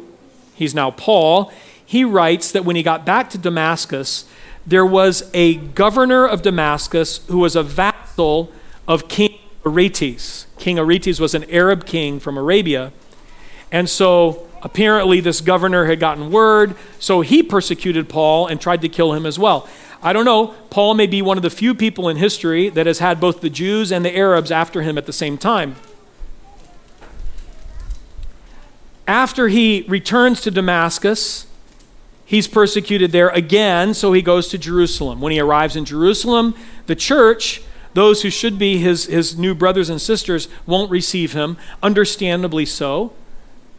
he's 0.55 0.75
now 0.75 0.91
Paul, 0.91 1.51
he 1.85 2.03
writes 2.03 2.51
that 2.51 2.65
when 2.65 2.75
he 2.75 2.83
got 2.83 3.05
back 3.05 3.29
to 3.31 3.37
Damascus, 3.37 4.25
there 4.65 4.85
was 4.85 5.29
a 5.33 5.55
governor 5.55 6.25
of 6.25 6.41
Damascus 6.41 7.19
who 7.27 7.39
was 7.39 7.55
a 7.55 7.63
vassal 7.63 8.51
of 8.87 9.07
King 9.07 9.39
Aretas. 9.65 10.47
King 10.57 10.79
Aretas 10.79 11.19
was 11.19 11.33
an 11.33 11.49
Arab 11.49 11.85
king 11.85 12.19
from 12.19 12.37
Arabia. 12.37 12.91
And 13.71 13.89
so 13.89 14.47
apparently 14.61 15.19
this 15.19 15.41
governor 15.41 15.85
had 15.85 15.99
gotten 15.99 16.31
word, 16.31 16.75
so 16.99 17.21
he 17.21 17.43
persecuted 17.43 18.09
Paul 18.09 18.47
and 18.47 18.59
tried 18.59 18.81
to 18.81 18.89
kill 18.89 19.13
him 19.13 19.25
as 19.25 19.37
well. 19.37 19.67
I 20.01 20.11
don't 20.11 20.25
know, 20.25 20.47
Paul 20.69 20.95
may 20.95 21.07
be 21.07 21.21
one 21.21 21.37
of 21.37 21.43
the 21.43 21.49
few 21.49 21.73
people 21.73 22.09
in 22.09 22.17
history 22.17 22.69
that 22.69 22.85
has 22.85 22.99
had 22.99 23.19
both 23.19 23.39
the 23.41 23.49
Jews 23.49 23.91
and 23.91 24.03
the 24.03 24.15
Arabs 24.15 24.51
after 24.51 24.81
him 24.81 24.97
at 24.97 25.05
the 25.05 25.13
same 25.13 25.37
time. 25.37 25.75
After 29.07 29.47
he 29.47 29.85
returns 29.87 30.41
to 30.41 30.51
Damascus, 30.51 31.47
he's 32.25 32.47
persecuted 32.47 33.11
there 33.11 33.29
again, 33.29 33.93
so 33.93 34.13
he 34.13 34.21
goes 34.21 34.47
to 34.49 34.57
Jerusalem. 34.57 35.21
When 35.21 35.31
he 35.31 35.39
arrives 35.39 35.75
in 35.75 35.85
Jerusalem, 35.85 36.55
the 36.87 36.95
church, 36.95 37.61
those 37.93 38.21
who 38.21 38.29
should 38.29 38.57
be 38.57 38.77
his, 38.77 39.05
his 39.05 39.37
new 39.37 39.53
brothers 39.53 39.89
and 39.89 40.01
sisters, 40.01 40.47
won't 40.65 40.89
receive 40.89 41.33
him, 41.33 41.57
understandably 41.81 42.65
so. 42.65 43.13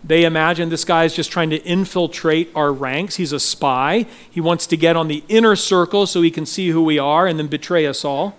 They 0.03 0.25
imagine 0.25 0.69
this 0.69 0.85
guy 0.85 1.05
is 1.05 1.15
just 1.15 1.33
trying 1.33 1.51
to 1.51 1.63
infiltrate 1.65 2.51
our 2.55 2.73
ranks. 2.73 3.17
He's 3.17 3.33
a 3.33 3.41
spy. 3.41 4.07
He 4.31 4.41
wants 4.41 4.67
to 4.67 4.77
get 4.77 4.97
on 4.97 5.09
the 5.09 5.25
inner 5.29 5.57
circle 5.57 6.07
so 6.07 6.21
he 6.21 6.31
can 6.31 6.45
see 6.45 6.69
who 6.69 6.83
we 6.83 6.99
are 6.99 7.27
and 7.27 7.39
then 7.39 7.47
betray 7.47 7.87
us 7.87 8.05
all. 8.05 8.37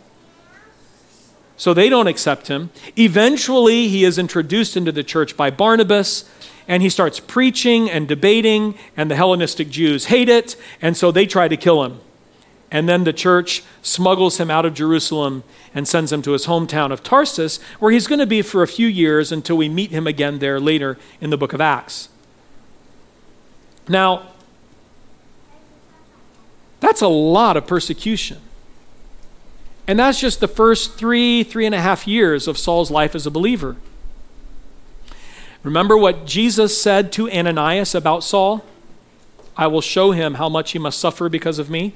So 1.57 1.73
they 1.73 1.89
don't 1.89 2.07
accept 2.07 2.47
him. 2.47 2.69
Eventually, 2.97 3.87
he 3.87 4.03
is 4.03 4.19
introduced 4.19 4.77
into 4.77 4.91
the 4.91 5.03
church 5.03 5.35
by 5.35 5.49
Barnabas 5.49 6.29
and 6.67 6.83
he 6.83 6.89
starts 6.89 7.19
preaching 7.19 7.89
and 7.89 8.07
debating, 8.07 8.75
and 8.97 9.09
the 9.09 9.15
Hellenistic 9.15 9.69
Jews 9.69 10.05
hate 10.05 10.29
it, 10.29 10.55
and 10.81 10.97
so 10.97 11.11
they 11.11 11.25
try 11.25 11.47
to 11.47 11.57
kill 11.57 11.83
him. 11.83 11.99
And 12.71 12.89
then 12.89 13.03
the 13.03 13.13
church 13.13 13.63
smuggles 13.81 14.39
him 14.39 14.49
out 14.49 14.65
of 14.65 14.73
Jerusalem 14.73 15.43
and 15.73 15.87
sends 15.87 16.11
him 16.11 16.21
to 16.23 16.31
his 16.31 16.47
hometown 16.47 16.91
of 16.91 17.03
Tarsus, 17.03 17.59
where 17.79 17.91
he's 17.91 18.07
going 18.07 18.19
to 18.19 18.25
be 18.25 18.41
for 18.41 18.63
a 18.63 18.67
few 18.67 18.87
years 18.87 19.31
until 19.31 19.57
we 19.57 19.69
meet 19.69 19.91
him 19.91 20.07
again 20.07 20.39
there 20.39 20.59
later 20.59 20.97
in 21.21 21.29
the 21.29 21.37
book 21.37 21.53
of 21.53 21.61
Acts. 21.61 22.09
Now, 23.87 24.31
that's 26.79 27.01
a 27.01 27.07
lot 27.07 27.55
of 27.55 27.67
persecution. 27.67 28.39
And 29.87 29.99
that's 29.99 30.19
just 30.19 30.39
the 30.39 30.47
first 30.47 30.97
three, 30.97 31.43
three 31.43 31.65
and 31.65 31.75
a 31.75 31.81
half 31.81 32.07
years 32.07 32.47
of 32.47 32.57
Saul's 32.57 32.89
life 32.89 33.13
as 33.13 33.27
a 33.27 33.31
believer. 33.31 33.75
Remember 35.63 35.97
what 35.97 36.25
Jesus 36.25 36.79
said 36.79 37.11
to 37.13 37.29
Ananias 37.29 37.95
about 37.95 38.23
Saul? 38.23 38.65
I 39.57 39.67
will 39.67 39.81
show 39.81 40.11
him 40.11 40.35
how 40.35 40.49
much 40.49 40.71
he 40.71 40.79
must 40.79 40.99
suffer 40.99 41.29
because 41.29 41.59
of 41.59 41.69
me. 41.69 41.93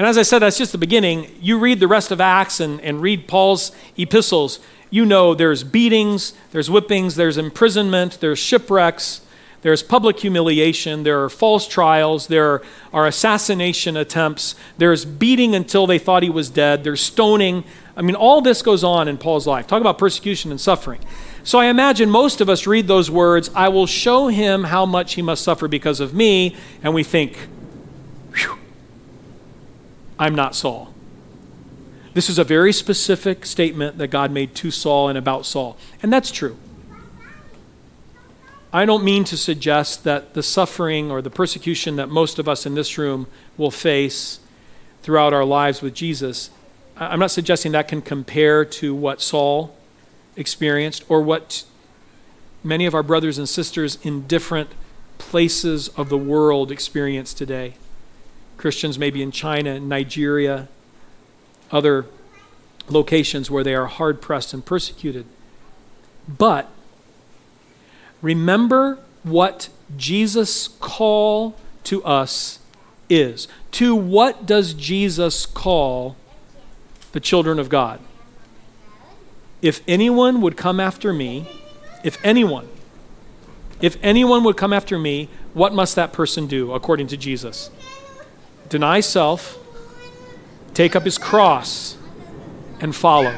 And 0.00 0.06
as 0.06 0.16
I 0.16 0.22
said, 0.22 0.38
that's 0.38 0.56
just 0.56 0.72
the 0.72 0.78
beginning. 0.78 1.30
You 1.42 1.58
read 1.58 1.78
the 1.78 1.86
rest 1.86 2.10
of 2.10 2.22
Acts 2.22 2.58
and, 2.58 2.80
and 2.80 3.02
read 3.02 3.28
Paul's 3.28 3.70
epistles, 3.98 4.58
you 4.88 5.04
know 5.04 5.34
there's 5.34 5.62
beatings, 5.62 6.32
there's 6.52 6.68
whippings, 6.68 7.16
there's 7.16 7.36
imprisonment, 7.36 8.16
there's 8.18 8.38
shipwrecks, 8.38 9.20
there's 9.60 9.82
public 9.82 10.18
humiliation, 10.18 11.02
there 11.02 11.22
are 11.22 11.28
false 11.28 11.68
trials, 11.68 12.28
there 12.28 12.62
are 12.94 13.06
assassination 13.06 13.94
attempts, 13.94 14.54
there's 14.78 15.04
beating 15.04 15.54
until 15.54 15.86
they 15.86 15.98
thought 15.98 16.22
he 16.22 16.30
was 16.30 16.48
dead, 16.48 16.82
there's 16.82 17.02
stoning. 17.02 17.62
I 17.94 18.00
mean, 18.00 18.16
all 18.16 18.40
this 18.40 18.62
goes 18.62 18.82
on 18.82 19.06
in 19.06 19.18
Paul's 19.18 19.46
life. 19.46 19.66
Talk 19.66 19.82
about 19.82 19.98
persecution 19.98 20.50
and 20.50 20.58
suffering. 20.58 21.02
So 21.44 21.58
I 21.58 21.66
imagine 21.66 22.08
most 22.08 22.40
of 22.40 22.48
us 22.48 22.66
read 22.66 22.86
those 22.86 23.10
words, 23.10 23.50
I 23.54 23.68
will 23.68 23.86
show 23.86 24.28
him 24.28 24.64
how 24.64 24.86
much 24.86 25.12
he 25.12 25.20
must 25.20 25.44
suffer 25.44 25.68
because 25.68 26.00
of 26.00 26.14
me, 26.14 26.56
and 26.82 26.94
we 26.94 27.04
think, 27.04 27.36
I'm 30.20 30.34
not 30.34 30.54
Saul. 30.54 30.92
This 32.12 32.28
is 32.28 32.38
a 32.38 32.44
very 32.44 32.74
specific 32.74 33.46
statement 33.46 33.96
that 33.96 34.08
God 34.08 34.30
made 34.30 34.54
to 34.56 34.70
Saul 34.70 35.08
and 35.08 35.16
about 35.16 35.46
Saul. 35.46 35.78
And 36.02 36.12
that's 36.12 36.30
true. 36.30 36.58
I 38.70 38.84
don't 38.84 39.02
mean 39.02 39.24
to 39.24 39.36
suggest 39.36 40.04
that 40.04 40.34
the 40.34 40.42
suffering 40.42 41.10
or 41.10 41.22
the 41.22 41.30
persecution 41.30 41.96
that 41.96 42.10
most 42.10 42.38
of 42.38 42.48
us 42.48 42.66
in 42.66 42.74
this 42.74 42.98
room 42.98 43.28
will 43.56 43.70
face 43.70 44.40
throughout 45.02 45.32
our 45.32 45.44
lives 45.44 45.80
with 45.80 45.94
Jesus, 45.94 46.50
I'm 46.96 47.18
not 47.18 47.30
suggesting 47.30 47.72
that 47.72 47.88
can 47.88 48.02
compare 48.02 48.66
to 48.66 48.94
what 48.94 49.22
Saul 49.22 49.74
experienced 50.36 51.02
or 51.08 51.22
what 51.22 51.64
many 52.62 52.84
of 52.84 52.94
our 52.94 53.02
brothers 53.02 53.38
and 53.38 53.48
sisters 53.48 53.98
in 54.02 54.26
different 54.26 54.70
places 55.16 55.88
of 55.88 56.10
the 56.10 56.18
world 56.18 56.70
experience 56.70 57.32
today. 57.32 57.74
Christians 58.60 58.98
maybe 58.98 59.22
in 59.22 59.30
China, 59.30 59.80
Nigeria, 59.80 60.68
other 61.72 62.04
locations 62.90 63.50
where 63.50 63.64
they 63.64 63.74
are 63.74 63.86
hard 63.86 64.20
pressed 64.20 64.52
and 64.52 64.62
persecuted. 64.62 65.24
But 66.28 66.68
remember 68.20 68.98
what 69.22 69.70
Jesus' 69.96 70.68
call 70.68 71.56
to 71.84 72.04
us 72.04 72.58
is. 73.08 73.48
To 73.72 73.94
what 73.94 74.44
does 74.44 74.74
Jesus 74.74 75.46
call 75.46 76.16
the 77.12 77.20
children 77.20 77.58
of 77.58 77.70
God? 77.70 77.98
If 79.62 79.80
anyone 79.88 80.42
would 80.42 80.58
come 80.58 80.80
after 80.80 81.14
me, 81.14 81.48
if 82.04 82.22
anyone, 82.22 82.68
if 83.80 83.96
anyone 84.02 84.44
would 84.44 84.58
come 84.58 84.74
after 84.74 84.98
me, 84.98 85.30
what 85.54 85.72
must 85.72 85.96
that 85.96 86.12
person 86.12 86.46
do 86.46 86.72
according 86.72 87.06
to 87.06 87.16
Jesus? 87.16 87.70
Deny 88.70 89.00
self, 89.00 89.58
take 90.74 90.94
up 90.94 91.02
his 91.02 91.18
cross, 91.18 91.98
and 92.80 92.94
follow. 92.94 93.34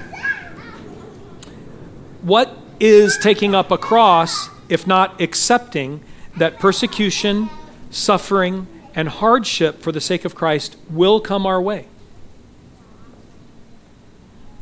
What 2.20 2.56
is 2.78 3.16
taking 3.16 3.54
up 3.54 3.70
a 3.70 3.78
cross 3.78 4.50
if 4.68 4.86
not 4.86 5.20
accepting 5.20 6.04
that 6.36 6.60
persecution, 6.60 7.48
suffering, 7.90 8.66
and 8.94 9.08
hardship 9.08 9.80
for 9.80 9.90
the 9.90 10.02
sake 10.02 10.26
of 10.26 10.34
Christ 10.34 10.76
will 10.90 11.18
come 11.18 11.46
our 11.46 11.60
way? 11.60 11.86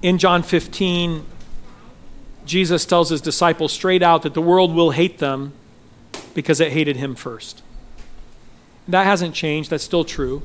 In 0.03 0.19
John 0.19 0.45
15, 0.45 1.27
Jesus 2.47 2.85
tells 2.85 3.11
his 3.11 3.21
disciples 3.21 3.73
straight 3.73 4.05
out 4.05 4.23
that 4.23 4.35
the 4.35 4.41
world 4.41 4.73
will 4.73 4.93
hate 4.93 5.19
them 5.19 5.53
because 6.33 6.61
it 6.61 6.71
hated 6.71 6.97
him 6.97 7.17
first. 7.17 7.63
That 8.87 9.05
hasn't 9.05 9.35
changed, 9.35 9.71
that's 9.71 9.83
still 9.83 10.05
true. 10.05 10.43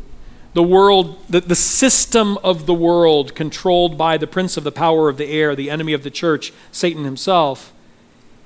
The 0.56 0.64
world, 0.64 1.20
the, 1.30 1.42
the 1.42 1.56
system 1.56 2.38
of 2.38 2.66
the 2.66 2.74
world 2.74 3.36
controlled 3.36 3.98
by 3.98 4.18
the 4.18 4.26
prince 4.26 4.56
of 4.56 4.64
the 4.64 4.72
power 4.72 5.10
of 5.10 5.18
the 5.18 5.28
air, 5.28 5.54
the 5.56 5.70
enemy 5.70 5.92
of 5.94 6.04
the 6.04 6.10
church, 6.10 6.54
Satan 6.72 7.04
himself, 7.04 7.74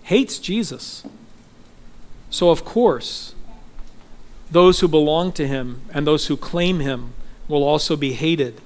hates 0.03 0.39
Jesus. 0.39 1.05
So, 2.31 2.49
of 2.49 2.65
course, 2.65 3.35
those 4.51 4.79
who 4.79 4.87
belong 4.87 5.31
to 5.33 5.47
him 5.47 5.83
and 5.93 6.07
those 6.07 6.25
who 6.27 6.35
claim 6.35 6.79
him 6.79 7.13
will 7.47 7.63
also 7.63 7.95
be 7.95 8.13
hated 8.13 8.59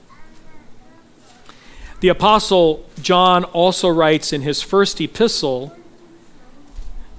The 2.03 2.09
Apostle 2.09 2.85
John 3.01 3.45
also 3.45 3.87
writes 3.87 4.33
in 4.33 4.41
his 4.41 4.61
first 4.61 4.99
epistle 4.99 5.73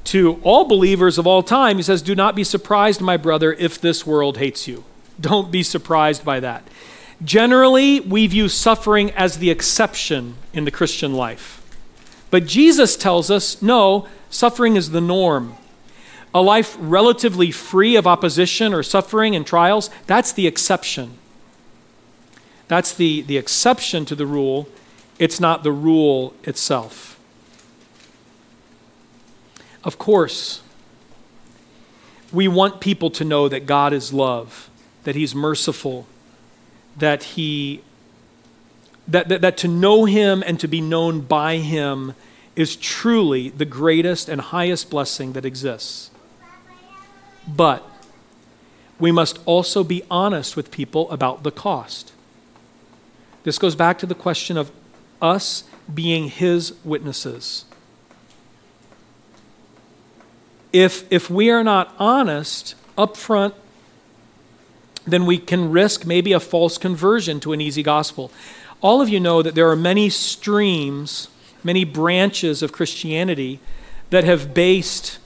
to 0.04 0.38
all 0.42 0.66
believers 0.66 1.16
of 1.16 1.26
all 1.26 1.42
time, 1.42 1.78
he 1.78 1.82
says, 1.82 2.02
Do 2.02 2.14
not 2.14 2.36
be 2.36 2.44
surprised, 2.44 3.00
my 3.00 3.16
brother, 3.16 3.54
if 3.54 3.80
this 3.80 4.06
world 4.06 4.36
hates 4.36 4.68
you. 4.68 4.84
Don't 5.20 5.50
be 5.50 5.62
surprised 5.62 6.24
by 6.24 6.40
that. 6.40 6.66
Generally, 7.24 8.00
we 8.00 8.26
view 8.26 8.48
suffering 8.48 9.10
as 9.12 9.38
the 9.38 9.50
exception 9.50 10.34
in 10.52 10.64
the 10.64 10.70
Christian 10.70 11.14
life. 11.14 11.60
But 12.30 12.46
Jesus 12.46 12.96
tells 12.96 13.30
us 13.30 13.62
no, 13.62 14.08
suffering 14.28 14.76
is 14.76 14.90
the 14.90 15.00
norm. 15.00 15.54
A 16.34 16.42
life 16.42 16.76
relatively 16.80 17.52
free 17.52 17.94
of 17.94 18.06
opposition 18.08 18.74
or 18.74 18.82
suffering 18.82 19.36
and 19.36 19.46
trials, 19.46 19.88
that's 20.06 20.32
the 20.32 20.48
exception. 20.48 21.16
That's 22.66 22.92
the, 22.92 23.22
the 23.22 23.36
exception 23.36 24.04
to 24.06 24.16
the 24.16 24.26
rule, 24.26 24.68
it's 25.18 25.38
not 25.38 25.62
the 25.62 25.70
rule 25.70 26.34
itself. 26.42 27.20
Of 29.84 29.98
course, 29.98 30.62
we 32.32 32.48
want 32.48 32.80
people 32.80 33.10
to 33.10 33.24
know 33.24 33.48
that 33.48 33.66
God 33.66 33.92
is 33.92 34.12
love, 34.12 34.70
that 35.04 35.14
He's 35.14 35.34
merciful, 35.34 36.06
that 36.96 37.22
He 37.22 37.82
that, 39.06 39.28
that, 39.28 39.42
that 39.42 39.56
to 39.58 39.68
know 39.68 40.06
Him 40.06 40.42
and 40.46 40.58
to 40.60 40.68
be 40.68 40.80
known 40.80 41.20
by 41.20 41.58
Him 41.58 42.14
is 42.56 42.76
truly 42.76 43.50
the 43.50 43.64
greatest 43.64 44.28
and 44.28 44.40
highest 44.40 44.90
blessing 44.90 45.32
that 45.32 45.44
exists. 45.44 46.10
But 47.46 47.86
we 48.98 49.12
must 49.12 49.38
also 49.44 49.84
be 49.84 50.02
honest 50.10 50.56
with 50.56 50.70
people 50.70 51.10
about 51.10 51.42
the 51.42 51.50
cost. 51.50 52.12
This 53.42 53.58
goes 53.58 53.74
back 53.74 53.98
to 53.98 54.06
the 54.06 54.14
question 54.14 54.56
of 54.56 54.70
us 55.20 55.64
being 55.92 56.28
his 56.28 56.74
witnesses. 56.84 57.64
If, 60.72 61.10
if 61.12 61.28
we 61.28 61.50
are 61.50 61.62
not 61.62 61.94
honest 61.98 62.74
up 62.96 63.16
front, 63.16 63.54
then 65.06 65.26
we 65.26 65.38
can 65.38 65.70
risk 65.70 66.06
maybe 66.06 66.32
a 66.32 66.40
false 66.40 66.78
conversion 66.78 67.40
to 67.40 67.52
an 67.52 67.60
easy 67.60 67.82
gospel. 67.82 68.30
All 68.80 69.00
of 69.00 69.08
you 69.08 69.20
know 69.20 69.42
that 69.42 69.54
there 69.54 69.70
are 69.70 69.76
many 69.76 70.10
streams, 70.10 71.28
many 71.62 71.84
branches 71.84 72.62
of 72.62 72.72
Christianity 72.72 73.60
that 74.10 74.24
have 74.24 74.54
based 74.54 75.18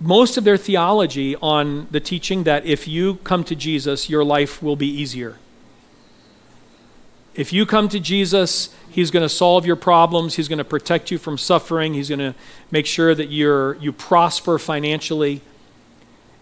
most 0.00 0.38
of 0.38 0.44
their 0.44 0.56
theology 0.56 1.36
on 1.36 1.86
the 1.90 2.00
teaching 2.00 2.44
that 2.44 2.64
if 2.64 2.88
you 2.88 3.16
come 3.16 3.44
to 3.44 3.54
Jesus, 3.54 4.08
your 4.08 4.24
life 4.24 4.62
will 4.62 4.76
be 4.76 4.88
easier. 4.88 5.36
If 7.34 7.52
you 7.52 7.66
come 7.66 7.88
to 7.90 8.00
Jesus, 8.00 8.74
He's 8.90 9.10
going 9.10 9.22
to 9.22 9.28
solve 9.28 9.64
your 9.64 9.76
problems. 9.76 10.34
He's 10.34 10.48
going 10.48 10.58
to 10.58 10.64
protect 10.64 11.10
you 11.10 11.18
from 11.18 11.38
suffering. 11.38 11.94
He's 11.94 12.08
going 12.08 12.18
to 12.18 12.34
make 12.70 12.86
sure 12.86 13.14
that 13.14 13.30
you're, 13.30 13.76
you 13.76 13.92
prosper 13.92 14.58
financially. 14.58 15.42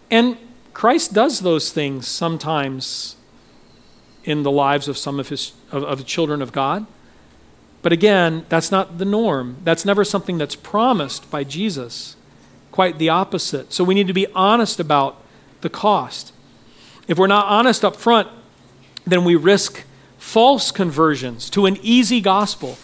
And 0.09 0.37
Christ 0.73 1.13
does 1.13 1.39
those 1.41 1.71
things 1.71 2.07
sometimes 2.07 3.15
in 4.23 4.43
the 4.43 4.51
lives 4.51 4.87
of 4.87 4.97
some 4.97 5.19
of, 5.19 5.29
his, 5.29 5.53
of, 5.71 5.83
of 5.83 5.97
the 5.97 6.03
children 6.03 6.41
of 6.41 6.51
God. 6.51 6.85
But 7.81 7.93
again, 7.93 8.45
that's 8.49 8.71
not 8.71 8.97
the 8.97 9.05
norm. 9.05 9.57
That's 9.63 9.85
never 9.85 10.03
something 10.03 10.37
that's 10.37 10.55
promised 10.55 11.31
by 11.31 11.43
Jesus. 11.43 12.15
Quite 12.71 12.99
the 12.99 13.09
opposite. 13.09 13.73
So 13.73 13.83
we 13.83 13.93
need 13.93 14.07
to 14.07 14.13
be 14.13 14.27
honest 14.33 14.79
about 14.79 15.21
the 15.61 15.69
cost. 15.69 16.33
If 17.07 17.17
we're 17.17 17.27
not 17.27 17.45
honest 17.45 17.83
up 17.83 17.95
front, 17.95 18.27
then 19.07 19.23
we 19.23 19.35
risk 19.35 19.83
false 20.17 20.71
conversions 20.71 21.49
to 21.51 21.65
an 21.65 21.77
easy 21.81 22.21
gospel 22.21 22.77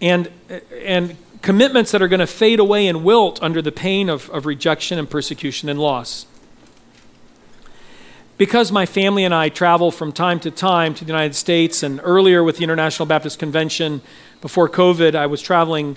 and, 0.00 0.30
and 0.72 1.16
commitments 1.46 1.92
that 1.92 2.02
are 2.02 2.08
going 2.08 2.18
to 2.18 2.26
fade 2.26 2.58
away 2.58 2.88
and 2.88 3.04
wilt 3.04 3.40
under 3.40 3.62
the 3.62 3.70
pain 3.70 4.08
of, 4.08 4.28
of 4.30 4.46
rejection 4.46 4.98
and 4.98 5.08
persecution 5.08 5.68
and 5.68 5.78
loss. 5.78 6.26
Because 8.36 8.72
my 8.72 8.84
family 8.84 9.22
and 9.22 9.32
I 9.32 9.48
travel 9.48 9.92
from 9.92 10.10
time 10.10 10.40
to 10.40 10.50
time 10.50 10.92
to 10.94 11.04
the 11.04 11.08
United 11.08 11.36
States, 11.36 11.84
and 11.84 12.00
earlier 12.02 12.42
with 12.42 12.56
the 12.56 12.64
International 12.64 13.06
Baptist 13.06 13.38
Convention, 13.38 14.00
before 14.40 14.68
COVID, 14.68 15.14
I 15.14 15.26
was 15.26 15.40
traveling 15.40 15.96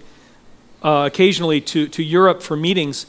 uh, 0.83 1.09
occasionally 1.11 1.61
to, 1.61 1.87
to 1.87 2.03
Europe 2.03 2.43
for 2.43 2.55
meetings. 2.55 3.07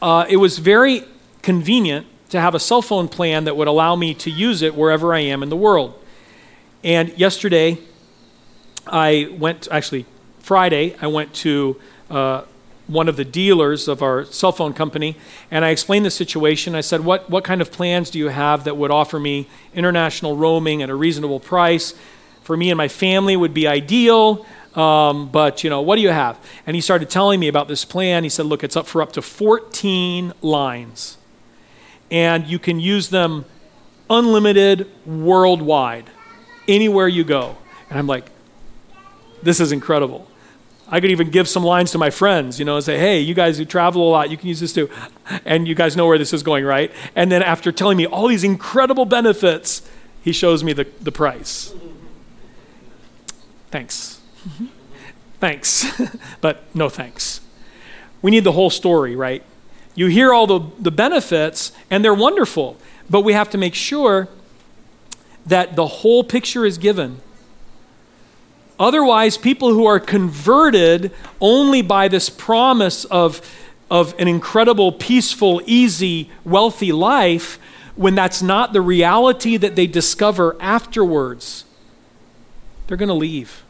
Uh, 0.00 0.26
it 0.28 0.36
was 0.36 0.58
very 0.58 1.02
convenient 1.42 2.06
to 2.28 2.40
have 2.40 2.54
a 2.54 2.60
cell 2.60 2.82
phone 2.82 3.08
plan 3.08 3.42
that 3.46 3.56
would 3.56 3.66
allow 3.66 3.96
me 3.96 4.14
to 4.14 4.30
use 4.30 4.62
it 4.62 4.76
wherever 4.76 5.12
I 5.12 5.22
am 5.22 5.42
in 5.42 5.48
the 5.48 5.56
world. 5.56 6.00
And 6.84 7.08
yesterday, 7.18 7.78
I 8.86 9.34
went, 9.36 9.66
actually, 9.72 10.06
Friday, 10.40 10.96
I 11.00 11.06
went 11.06 11.34
to 11.36 11.80
uh, 12.10 12.42
one 12.86 13.08
of 13.08 13.16
the 13.16 13.24
dealers 13.24 13.86
of 13.86 14.02
our 14.02 14.24
cell 14.24 14.52
phone 14.52 14.72
company 14.72 15.16
and 15.50 15.64
I 15.64 15.70
explained 15.70 16.04
the 16.04 16.10
situation. 16.10 16.74
I 16.74 16.80
said, 16.80 17.04
what, 17.04 17.30
what 17.30 17.44
kind 17.44 17.60
of 17.60 17.70
plans 17.70 18.10
do 18.10 18.18
you 18.18 18.28
have 18.28 18.64
that 18.64 18.76
would 18.76 18.90
offer 18.90 19.20
me 19.20 19.48
international 19.74 20.36
roaming 20.36 20.82
at 20.82 20.90
a 20.90 20.94
reasonable 20.94 21.40
price? 21.40 21.94
For 22.42 22.56
me 22.56 22.70
and 22.70 22.78
my 22.78 22.88
family 22.88 23.36
would 23.36 23.54
be 23.54 23.68
ideal. 23.68 24.44
Um, 24.74 25.28
but 25.30 25.64
you 25.64 25.70
know 25.70 25.80
what 25.80 25.96
do 25.96 26.02
you 26.02 26.10
have 26.10 26.38
and 26.64 26.76
he 26.76 26.80
started 26.80 27.10
telling 27.10 27.40
me 27.40 27.48
about 27.48 27.66
this 27.66 27.84
plan 27.84 28.22
he 28.22 28.30
said 28.30 28.46
look 28.46 28.62
it's 28.62 28.76
up 28.76 28.86
for 28.86 29.02
up 29.02 29.10
to 29.14 29.20
14 29.20 30.32
lines 30.42 31.18
and 32.10 32.46
you 32.46 32.60
can 32.60 32.78
use 32.78 33.08
them 33.08 33.44
unlimited 34.10 34.90
worldwide, 35.06 36.10
anywhere 36.66 37.08
you 37.08 37.24
go. 37.24 37.56
And 37.88 37.98
I'm 37.98 38.06
like, 38.06 38.26
this 39.42 39.60
is 39.60 39.72
incredible. 39.72 40.26
I 40.90 41.00
could 41.00 41.10
even 41.10 41.30
give 41.30 41.48
some 41.48 41.62
lines 41.62 41.92
to 41.92 41.98
my 41.98 42.10
friends, 42.10 42.58
you 42.58 42.64
know, 42.64 42.76
and 42.76 42.84
say, 42.84 42.98
hey, 42.98 43.20
you 43.20 43.32
guys 43.32 43.58
who 43.58 43.64
travel 43.64 44.08
a 44.08 44.10
lot, 44.10 44.30
you 44.30 44.36
can 44.36 44.48
use 44.48 44.58
this 44.58 44.72
too. 44.72 44.90
And 45.44 45.68
you 45.68 45.74
guys 45.74 45.96
know 45.96 46.06
where 46.06 46.18
this 46.18 46.32
is 46.32 46.42
going, 46.42 46.64
right? 46.64 46.90
And 47.14 47.30
then 47.30 47.42
after 47.42 47.70
telling 47.70 47.96
me 47.96 48.06
all 48.06 48.26
these 48.26 48.42
incredible 48.42 49.04
benefits, 49.04 49.88
he 50.22 50.32
shows 50.32 50.64
me 50.64 50.72
the, 50.72 50.88
the 51.00 51.12
price. 51.12 51.72
Thanks. 53.70 54.20
Mm-hmm. 54.48 54.66
thanks. 55.38 55.86
but 56.40 56.64
no 56.74 56.88
thanks. 56.88 57.40
We 58.20 58.30
need 58.30 58.44
the 58.44 58.52
whole 58.52 58.70
story, 58.70 59.14
right? 59.14 59.44
You 59.94 60.06
hear 60.06 60.32
all 60.32 60.46
the, 60.46 60.60
the 60.78 60.90
benefits, 60.90 61.72
and 61.90 62.04
they're 62.04 62.14
wonderful, 62.14 62.76
but 63.08 63.20
we 63.20 63.32
have 63.32 63.50
to 63.50 63.58
make 63.58 63.74
sure 63.74 64.28
that 65.46 65.76
the 65.76 65.86
whole 65.86 66.24
picture 66.24 66.64
is 66.64 66.78
given. 66.78 67.20
Otherwise, 68.80 69.36
people 69.36 69.74
who 69.74 69.84
are 69.84 70.00
converted 70.00 71.12
only 71.38 71.82
by 71.82 72.08
this 72.08 72.30
promise 72.30 73.04
of, 73.04 73.42
of 73.90 74.18
an 74.18 74.26
incredible, 74.26 74.90
peaceful, 74.90 75.60
easy, 75.66 76.30
wealthy 76.44 76.90
life, 76.90 77.58
when 77.94 78.14
that's 78.14 78.40
not 78.40 78.72
the 78.72 78.80
reality 78.80 79.58
that 79.58 79.76
they 79.76 79.86
discover 79.86 80.56
afterwards, 80.60 81.66
they're 82.86 82.96
going 82.96 83.08
to 83.10 83.14
leave. 83.14 83.62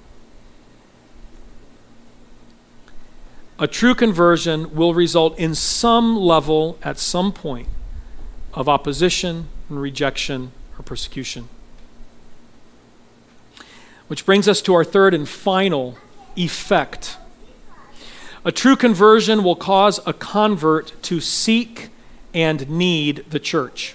A 3.59 3.67
true 3.67 3.97
conversion 3.97 4.77
will 4.77 4.95
result 4.95 5.37
in 5.37 5.57
some 5.57 6.17
level, 6.17 6.79
at 6.85 7.01
some 7.01 7.33
point, 7.33 7.69
of 8.55 8.69
opposition 8.69 9.49
and 9.69 9.83
rejection 9.83 10.53
or 10.79 10.85
persecution. 10.85 11.49
Which 14.11 14.27
brings 14.27 14.49
us 14.49 14.61
to 14.63 14.75
our 14.75 14.83
third 14.83 15.15
and 15.15 15.29
final 15.29 15.97
effect. 16.35 17.17
A 18.45 18.51
true 18.51 18.75
conversion 18.75 19.45
will 19.45 19.55
cause 19.55 20.01
a 20.05 20.13
convert 20.13 21.01
to 21.05 21.21
seek 21.21 21.91
and 22.35 22.69
need 22.69 23.25
the 23.31 23.39
church. 23.39 23.95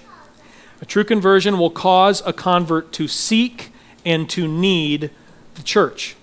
A 0.80 0.86
true 0.86 1.04
conversion 1.04 1.58
will 1.58 1.68
cause 1.68 2.22
a 2.24 2.32
convert 2.32 2.92
to 2.92 3.06
seek 3.06 3.68
and 4.06 4.26
to 4.30 4.48
need 4.48 5.10
the 5.54 5.62
church. 5.62 6.16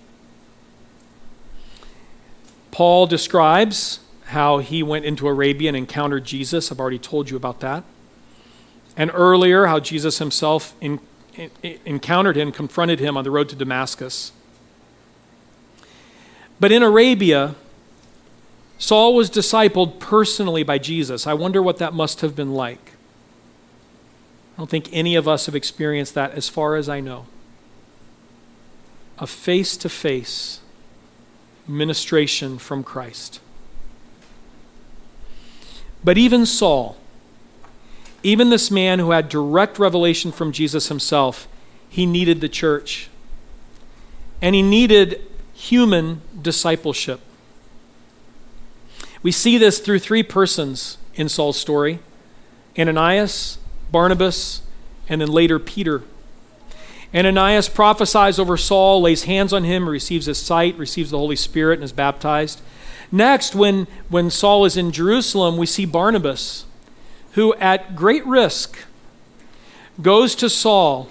Paul 2.71 3.05
describes 3.05 3.99
how 4.25 4.57
he 4.57 4.81
went 4.81 5.05
into 5.05 5.27
Arabia 5.27 5.67
and 5.67 5.77
encountered 5.77 6.25
Jesus. 6.25 6.71
I've 6.71 6.79
already 6.79 6.97
told 6.97 7.29
you 7.29 7.37
about 7.37 7.59
that. 7.59 7.83
And 8.97 9.11
earlier, 9.13 9.67
how 9.67 9.79
Jesus 9.79 10.17
himself 10.17 10.73
in, 10.81 10.99
encountered 11.85 12.37
him, 12.37 12.51
confronted 12.51 12.99
him 12.99 13.17
on 13.17 13.23
the 13.23 13.31
road 13.31 13.49
to 13.49 13.55
Damascus. 13.55 14.31
But 16.59 16.71
in 16.71 16.83
Arabia, 16.83 17.55
Saul 18.77 19.15
was 19.15 19.29
discipled 19.29 19.99
personally 19.99 20.63
by 20.63 20.77
Jesus. 20.77 21.25
I 21.25 21.33
wonder 21.33 21.61
what 21.61 21.77
that 21.77 21.93
must 21.93 22.21
have 22.21 22.35
been 22.35 22.53
like. 22.53 22.91
I 24.55 24.57
don't 24.57 24.69
think 24.69 24.89
any 24.91 25.15
of 25.15 25.27
us 25.27 25.45
have 25.47 25.55
experienced 25.55 26.13
that 26.13 26.31
as 26.31 26.49
far 26.49 26.75
as 26.75 26.87
I 26.87 26.99
know. 26.99 27.25
A 29.17 29.25
face 29.25 29.77
to 29.77 29.89
face 29.89 30.59
ministration 31.67 32.57
from 32.57 32.83
Christ. 32.83 33.39
But 36.03 36.17
even 36.17 36.45
Saul, 36.45 36.97
even 38.23 38.49
this 38.49 38.71
man 38.71 38.99
who 38.99 39.11
had 39.11 39.29
direct 39.29 39.77
revelation 39.77 40.31
from 40.31 40.51
Jesus 40.51 40.87
himself, 40.87 41.47
he 41.89 42.05
needed 42.05 42.41
the 42.41 42.49
church. 42.49 43.09
and 44.41 44.55
he 44.55 44.61
needed 44.61 45.21
human 45.53 46.21
discipleship. 46.41 47.21
We 49.23 49.31
see 49.31 49.57
this 49.57 49.79
through 49.79 49.99
three 49.99 50.21
persons 50.21 50.97
in 51.15 51.29
Saul's 51.29 51.57
story 51.57 51.99
Ananias, 52.77 53.57
Barnabas, 53.89 54.63
and 55.07 55.21
then 55.21 55.29
later 55.29 55.59
Peter. 55.59 56.03
Ananias 57.15 57.69
prophesies 57.69 58.37
over 58.37 58.57
Saul, 58.57 59.01
lays 59.01 59.23
hands 59.23 59.53
on 59.53 59.63
him, 59.63 59.87
receives 59.87 60.25
his 60.25 60.39
sight, 60.39 60.75
receives 60.77 61.11
the 61.11 61.17
Holy 61.17 61.35
Spirit, 61.37 61.75
and 61.75 61.83
is 61.83 61.93
baptized. 61.93 62.59
Next, 63.11 63.55
when, 63.55 63.87
when 64.09 64.29
Saul 64.29 64.65
is 64.65 64.75
in 64.75 64.91
Jerusalem, 64.91 65.55
we 65.55 65.67
see 65.67 65.85
Barnabas, 65.85 66.65
who 67.33 67.53
at 67.55 67.95
great 67.95 68.25
risk 68.25 68.85
goes 70.01 70.35
to 70.35 70.49
Saul 70.49 71.09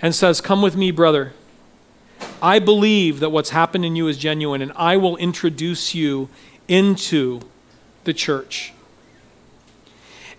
and 0.00 0.14
says, 0.14 0.40
Come 0.40 0.62
with 0.62 0.76
me, 0.76 0.90
brother. 0.90 1.32
I 2.40 2.58
believe 2.58 3.20
that 3.20 3.30
what's 3.30 3.50
happened 3.50 3.84
in 3.84 3.96
you 3.96 4.08
is 4.08 4.18
genuine, 4.18 4.62
and 4.62 4.72
I 4.76 4.96
will 4.96 5.16
introduce 5.16 5.94
you 5.94 6.28
into 6.68 7.40
the 8.04 8.14
church. 8.14 8.72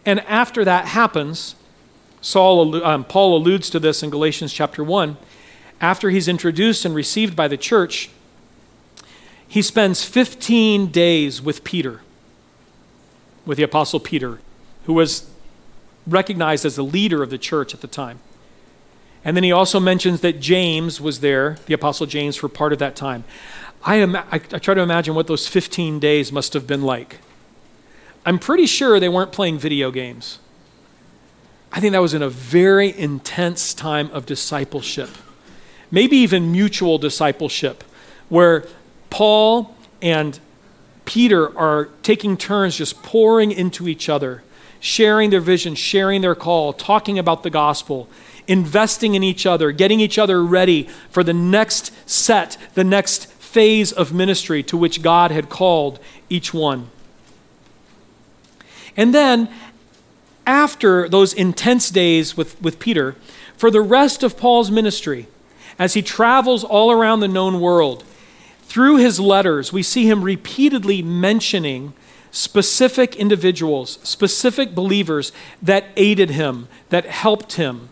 And 0.05 0.21
after 0.21 0.63
that 0.63 0.87
happens, 0.87 1.55
Saul, 2.21 2.83
um, 2.83 3.03
Paul 3.03 3.37
alludes 3.37 3.69
to 3.71 3.79
this 3.79 4.03
in 4.03 4.09
Galatians 4.09 4.53
chapter 4.53 4.83
1. 4.83 5.17
After 5.81 6.09
he's 6.09 6.27
introduced 6.27 6.85
and 6.85 6.95
received 6.95 7.35
by 7.35 7.47
the 7.47 7.57
church, 7.57 8.09
he 9.47 9.61
spends 9.61 10.03
15 10.03 10.87
days 10.87 11.41
with 11.41 11.63
Peter, 11.63 12.01
with 13.45 13.57
the 13.57 13.63
Apostle 13.63 13.99
Peter, 13.99 14.39
who 14.87 14.93
was 14.93 15.29
recognized 16.07 16.65
as 16.65 16.77
the 16.77 16.83
leader 16.83 17.21
of 17.21 17.29
the 17.29 17.37
church 17.37 17.73
at 17.73 17.81
the 17.81 17.87
time. 17.87 18.19
And 19.23 19.35
then 19.35 19.43
he 19.43 19.51
also 19.51 19.81
mentions 19.81 20.21
that 20.21 20.39
James 20.39 21.01
was 21.01 21.19
there, 21.19 21.57
the 21.65 21.73
Apostle 21.73 22.05
James, 22.05 22.37
for 22.37 22.47
part 22.47 22.71
of 22.71 22.79
that 22.79 22.95
time. 22.95 23.25
I, 23.83 23.97
am, 23.97 24.15
I, 24.15 24.25
I 24.31 24.39
try 24.39 24.73
to 24.73 24.81
imagine 24.81 25.13
what 25.13 25.27
those 25.27 25.45
15 25.45 25.99
days 25.99 26.31
must 26.31 26.53
have 26.53 26.65
been 26.65 26.81
like. 26.81 27.17
I'm 28.25 28.39
pretty 28.39 28.65
sure 28.65 28.97
they 28.97 29.09
weren't 29.09 29.33
playing 29.33 29.59
video 29.59 29.91
games. 29.91 30.39
I 31.73 31.81
think 31.81 31.91
that 31.91 32.01
was 32.01 32.13
in 32.13 32.21
a 32.21 32.29
very 32.29 32.97
intense 32.97 33.73
time 33.73 34.09
of 34.11 34.25
discipleship, 34.25 35.09
maybe 35.91 36.15
even 36.15 36.53
mutual 36.53 36.97
discipleship, 36.97 37.83
where 38.29 38.65
Paul 39.09 39.75
and 40.01 40.39
Peter 41.03 41.57
are 41.57 41.89
taking 42.03 42.37
turns 42.37 42.77
just 42.77 43.03
pouring 43.03 43.51
into 43.51 43.89
each 43.89 44.07
other, 44.07 44.43
sharing 44.79 45.29
their 45.29 45.41
vision, 45.41 45.75
sharing 45.75 46.21
their 46.21 46.35
call, 46.35 46.73
talking 46.73 47.17
about 47.19 47.43
the 47.43 47.49
gospel, 47.49 48.09
investing 48.47 49.15
in 49.15 49.23
each 49.23 49.45
other, 49.45 49.71
getting 49.71 49.99
each 49.99 50.17
other 50.17 50.43
ready 50.43 50.83
for 51.09 51.23
the 51.23 51.33
next 51.33 51.91
set, 52.09 52.57
the 52.73 52.83
next 52.83 53.27
phase 53.27 53.91
of 53.91 54.13
ministry 54.13 54.63
to 54.63 54.77
which 54.77 55.01
God 55.01 55.31
had 55.31 55.49
called 55.49 55.99
each 56.29 56.53
one. 56.53 56.89
And 58.95 59.13
then, 59.13 59.49
after 60.45 61.07
those 61.09 61.33
intense 61.33 61.89
days 61.89 62.35
with, 62.35 62.59
with 62.61 62.79
Peter, 62.79 63.15
for 63.57 63.69
the 63.69 63.81
rest 63.81 64.23
of 64.23 64.37
Paul's 64.37 64.71
ministry, 64.71 65.27
as 65.77 65.93
he 65.93 66.01
travels 66.01 66.63
all 66.63 66.91
around 66.91 67.19
the 67.19 67.27
known 67.27 67.59
world, 67.59 68.03
through 68.63 68.97
his 68.97 69.19
letters, 69.19 69.71
we 69.71 69.83
see 69.83 70.09
him 70.09 70.23
repeatedly 70.23 71.01
mentioning 71.01 71.93
specific 72.31 73.15
individuals, 73.15 73.99
specific 74.03 74.75
believers 74.75 75.31
that 75.61 75.85
aided 75.95 76.31
him, 76.31 76.67
that 76.89 77.05
helped 77.05 77.53
him, 77.53 77.89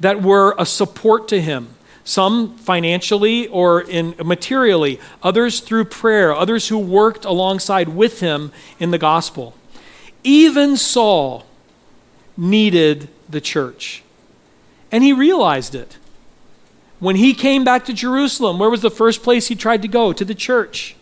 that 0.00 0.22
were 0.22 0.54
a 0.58 0.66
support 0.66 1.28
to 1.28 1.40
him 1.40 1.74
some 2.04 2.54
financially 2.58 3.48
or 3.48 3.80
in 3.80 4.14
materially, 4.22 5.00
others 5.22 5.60
through 5.60 5.86
prayer, 5.86 6.34
others 6.34 6.68
who 6.68 6.78
worked 6.78 7.24
alongside 7.24 7.88
with 7.88 8.20
him 8.20 8.52
in 8.78 8.90
the 8.90 8.98
gospel. 8.98 9.54
Even 10.22 10.76
Saul 10.76 11.46
needed 12.36 13.08
the 13.28 13.40
church. 13.40 14.02
And 14.92 15.02
he 15.02 15.12
realized 15.12 15.74
it. 15.74 15.96
When 17.00 17.16
he 17.16 17.34
came 17.34 17.64
back 17.64 17.84
to 17.86 17.92
Jerusalem, 17.92 18.58
where 18.58 18.70
was 18.70 18.82
the 18.82 18.90
first 18.90 19.22
place 19.22 19.48
he 19.48 19.56
tried 19.56 19.82
to 19.82 19.88
go? 19.88 20.12
To 20.12 20.24
the 20.24 20.34
church. 20.34 20.94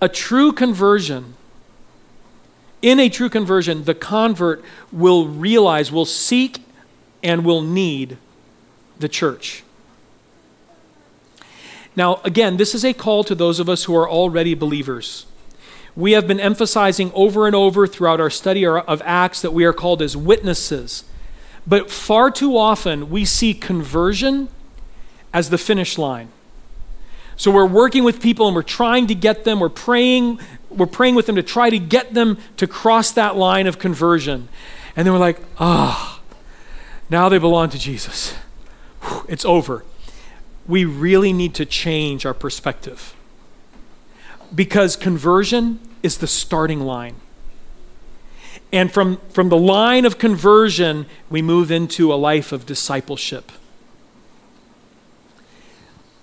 A 0.00 0.08
true 0.08 0.52
conversion, 0.52 1.34
in 2.82 3.00
a 3.00 3.08
true 3.08 3.28
conversion, 3.28 3.84
the 3.84 3.94
convert 3.94 4.64
will 4.92 5.26
realize, 5.26 5.90
will 5.90 6.04
seek 6.04 6.62
and 7.22 7.44
will 7.44 7.62
need 7.62 8.16
the 8.98 9.08
church. 9.08 9.64
Now, 11.96 12.20
again, 12.22 12.58
this 12.58 12.76
is 12.76 12.84
a 12.84 12.92
call 12.92 13.24
to 13.24 13.34
those 13.34 13.58
of 13.58 13.68
us 13.68 13.84
who 13.84 13.96
are 13.96 14.08
already 14.08 14.54
believers. 14.54 15.26
We 15.96 16.12
have 16.12 16.28
been 16.28 16.38
emphasizing 16.38 17.10
over 17.12 17.46
and 17.46 17.56
over 17.56 17.88
throughout 17.88 18.20
our 18.20 18.30
study 18.30 18.64
of 18.64 19.02
Acts 19.04 19.42
that 19.42 19.52
we 19.52 19.64
are 19.64 19.72
called 19.72 20.00
as 20.00 20.16
witnesses. 20.16 21.02
But 21.66 21.90
far 21.90 22.30
too 22.30 22.56
often, 22.56 23.10
we 23.10 23.24
see 23.24 23.52
conversion 23.52 24.48
as 25.34 25.50
the 25.50 25.58
finish 25.58 25.98
line. 25.98 26.28
So 27.38 27.52
we're 27.52 27.66
working 27.66 28.02
with 28.02 28.20
people 28.20 28.48
and 28.48 28.54
we're 28.54 28.62
trying 28.62 29.06
to 29.06 29.14
get 29.14 29.44
them, 29.44 29.60
we're 29.60 29.68
praying, 29.68 30.40
we're 30.70 30.86
praying 30.86 31.14
with 31.14 31.26
them 31.26 31.36
to 31.36 31.42
try 31.42 31.70
to 31.70 31.78
get 31.78 32.12
them 32.12 32.36
to 32.56 32.66
cross 32.66 33.12
that 33.12 33.36
line 33.36 33.68
of 33.68 33.78
conversion. 33.78 34.48
And 34.96 35.06
then 35.06 35.14
we're 35.14 35.20
like, 35.20 35.40
ah, 35.58 36.20
oh, 36.20 36.36
now 37.08 37.28
they 37.28 37.38
belong 37.38 37.70
to 37.70 37.78
Jesus. 37.78 38.34
It's 39.28 39.44
over. 39.44 39.84
We 40.66 40.84
really 40.84 41.32
need 41.32 41.54
to 41.54 41.64
change 41.64 42.26
our 42.26 42.34
perspective. 42.34 43.14
Because 44.52 44.96
conversion 44.96 45.78
is 46.02 46.18
the 46.18 46.26
starting 46.26 46.80
line. 46.80 47.14
And 48.72 48.92
from, 48.92 49.18
from 49.28 49.48
the 49.48 49.56
line 49.56 50.04
of 50.04 50.18
conversion, 50.18 51.06
we 51.30 51.40
move 51.40 51.70
into 51.70 52.12
a 52.12 52.16
life 52.16 52.50
of 52.50 52.66
discipleship. 52.66 53.52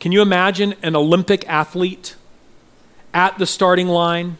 Can 0.05 0.11
you 0.11 0.21
imagine 0.21 0.75
an 0.83 0.95
Olympic 0.95 1.49
athlete 1.49 2.15
at 3.11 3.39
the 3.39 3.47
starting 3.47 3.87
line 3.87 4.37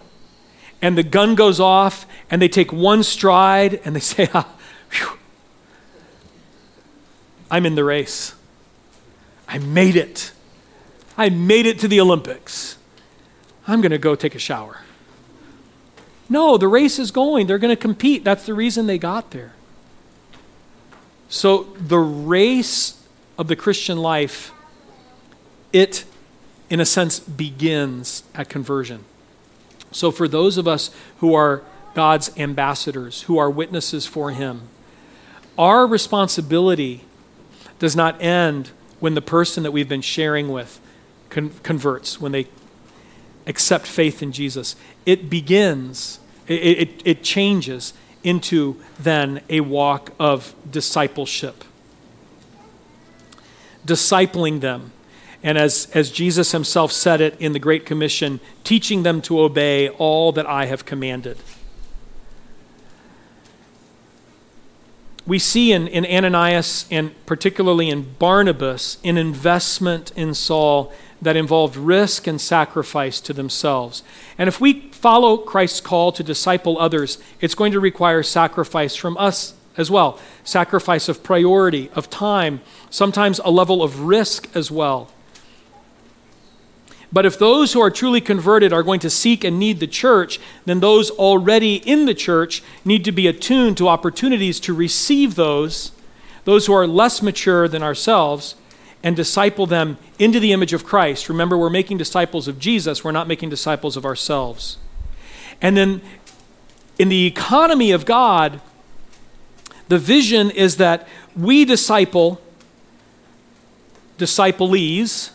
and 0.79 0.95
the 0.95 1.01
gun 1.01 1.33
goes 1.33 1.59
off 1.59 2.05
and 2.29 2.39
they 2.39 2.47
take 2.47 2.71
one 2.71 3.01
stride 3.01 3.81
and 3.83 3.95
they 3.95 3.99
say, 4.13 4.29
ah, 4.35 4.47
whew, 4.91 5.17
I'm 7.49 7.65
in 7.65 7.73
the 7.73 7.83
race. 7.83 8.35
I 9.47 9.57
made 9.57 9.95
it. 9.95 10.33
I 11.17 11.29
made 11.29 11.65
it 11.65 11.79
to 11.79 11.87
the 11.87 11.99
Olympics. 11.99 12.77
I'm 13.67 13.81
going 13.81 13.91
to 13.91 13.97
go 13.97 14.13
take 14.13 14.35
a 14.35 14.39
shower. 14.39 14.81
No, 16.29 16.59
the 16.59 16.67
race 16.67 16.99
is 16.99 17.09
going. 17.09 17.47
They're 17.47 17.57
going 17.57 17.75
to 17.75 17.81
compete. 17.81 18.23
That's 18.23 18.45
the 18.45 18.53
reason 18.53 18.85
they 18.85 18.99
got 18.99 19.31
there. 19.31 19.53
So, 21.27 21.63
the 21.79 21.97
race 21.97 23.03
of 23.39 23.47
the 23.47 23.55
Christian 23.55 23.97
life, 23.97 24.51
it, 25.75 26.05
in 26.69 26.79
a 26.79 26.85
sense, 26.85 27.19
begins 27.19 28.23
at 28.33 28.47
conversion. 28.47 29.03
So, 29.91 30.09
for 30.09 30.25
those 30.25 30.57
of 30.57 30.69
us 30.69 30.89
who 31.17 31.33
are 31.33 31.63
God's 31.93 32.35
ambassadors, 32.37 33.23
who 33.23 33.37
are 33.37 33.49
witnesses 33.49 34.05
for 34.05 34.31
Him, 34.31 34.69
our 35.57 35.85
responsibility 35.85 37.03
does 37.77 37.93
not 37.93 38.21
end 38.21 38.71
when 39.01 39.15
the 39.15 39.21
person 39.21 39.63
that 39.63 39.71
we've 39.71 39.89
been 39.89 40.01
sharing 40.01 40.47
with 40.47 40.79
con- 41.29 41.51
converts, 41.61 42.21
when 42.21 42.31
they 42.31 42.47
accept 43.45 43.85
faith 43.85 44.23
in 44.23 44.31
Jesus. 44.31 44.77
It 45.05 45.29
begins, 45.29 46.19
it, 46.47 46.53
it, 46.53 47.01
it 47.03 47.23
changes 47.23 47.93
into 48.23 48.81
then 48.97 49.41
a 49.49 49.59
walk 49.59 50.11
of 50.19 50.55
discipleship. 50.69 51.65
Discipling 53.85 54.61
them. 54.61 54.93
And 55.45 55.57
as, 55.57 55.87
as 55.93 56.09
Jesus 56.09 56.51
himself 56.51 56.91
said 56.91 57.21
it 57.21 57.39
in 57.39 57.53
the 57.53 57.59
Great 57.59 57.85
Commission, 57.85 58.41
teaching 58.65 59.03
them 59.03 59.21
to 59.21 59.39
obey 59.39 59.87
all 59.87 60.33
that 60.33 60.45
I 60.45 60.65
have 60.65 60.85
commanded. 60.85 61.37
we 65.27 65.39
see 65.39 65.71
in, 65.71 65.87
in 65.87 66.05
Ananias 66.05 66.85
and 66.91 67.13
particularly 67.25 67.89
in 67.89 68.13
Barnabas 68.19 68.97
an 69.03 69.17
investment 69.17 70.11
in 70.15 70.33
Saul 70.33 70.93
that 71.21 71.35
involved 71.35 71.75
risk 71.75 72.27
and 72.27 72.39
sacrifice 72.39 73.19
to 73.21 73.33
themselves. 73.33 74.03
And 74.37 74.47
if 74.47 74.61
we 74.61 74.91
follow 74.91 75.37
Christ's 75.37 75.81
call 75.81 76.11
to 76.11 76.23
disciple 76.23 76.77
others, 76.77 77.17
it's 77.41 77.55
going 77.55 77.71
to 77.71 77.79
require 77.79 78.21
sacrifice 78.21 78.95
from 78.95 79.17
us 79.17 79.55
as 79.77 79.89
well 79.91 80.19
sacrifice 80.43 81.09
of 81.09 81.23
priority, 81.23 81.89
of 81.95 82.09
time, 82.09 82.61
sometimes 82.89 83.39
a 83.43 83.49
level 83.49 83.81
of 83.81 84.01
risk 84.01 84.47
as 84.55 84.69
well. 84.69 85.09
But 87.15 87.25
if 87.25 87.39
those 87.39 87.71
who 87.71 87.79
are 87.79 87.89
truly 87.89 88.19
converted 88.19 88.73
are 88.73 88.83
going 88.83 88.99
to 88.99 89.09
seek 89.09 89.45
and 89.45 89.57
need 89.57 89.79
the 89.79 89.87
church, 89.87 90.37
then 90.65 90.81
those 90.81 91.09
already 91.11 91.75
in 91.75 92.07
the 92.07 92.13
church 92.13 92.61
need 92.83 93.05
to 93.05 93.13
be 93.13 93.25
attuned 93.25 93.77
to 93.77 93.87
opportunities 93.87 94.59
to 94.59 94.73
receive 94.73 95.35
those, 95.35 95.93
those 96.43 96.65
who 96.65 96.73
are 96.73 96.85
less 96.85 97.21
mature 97.21 97.69
than 97.69 97.81
ourselves, 97.81 98.55
and 99.01 99.15
disciple 99.15 99.65
them 99.65 99.97
into 100.19 100.41
the 100.41 100.51
image 100.51 100.73
of 100.73 100.83
Christ. 100.83 101.29
Remember, 101.29 101.57
we're 101.57 101.69
making 101.69 101.99
disciples 101.99 102.49
of 102.49 102.59
Jesus, 102.59 103.01
we're 103.01 103.13
not 103.13 103.29
making 103.29 103.49
disciples 103.49 103.95
of 103.95 104.03
ourselves. 104.03 104.75
And 105.61 105.77
then 105.77 106.01
in 106.99 107.07
the 107.07 107.25
economy 107.25 107.93
of 107.93 108.05
God, 108.05 108.59
the 109.87 109.99
vision 109.99 110.51
is 110.51 110.75
that 110.77 111.07
we 111.33 111.63
disciple 111.63 112.41
disciplees 114.17 115.31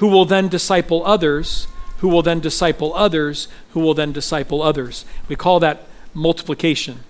who 0.00 0.08
will 0.08 0.24
then 0.24 0.48
disciple 0.48 1.04
others, 1.04 1.68
who 1.98 2.08
will 2.08 2.22
then 2.22 2.40
disciple 2.40 2.94
others, 2.94 3.48
who 3.72 3.80
will 3.80 3.92
then 3.92 4.12
disciple 4.12 4.62
others. 4.62 5.04
We 5.28 5.36
call 5.36 5.60
that 5.60 5.82
multiplication, 6.14 7.00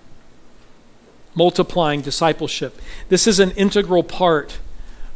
multiplying 1.33 2.01
discipleship. 2.01 2.81
This 3.07 3.27
is 3.27 3.39
an 3.39 3.51
integral 3.51 4.03
part 4.03 4.59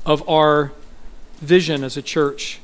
of 0.06 0.28
our 0.30 0.72
vision 1.40 1.84
as 1.84 1.98
a 1.98 2.02
church. 2.02 2.62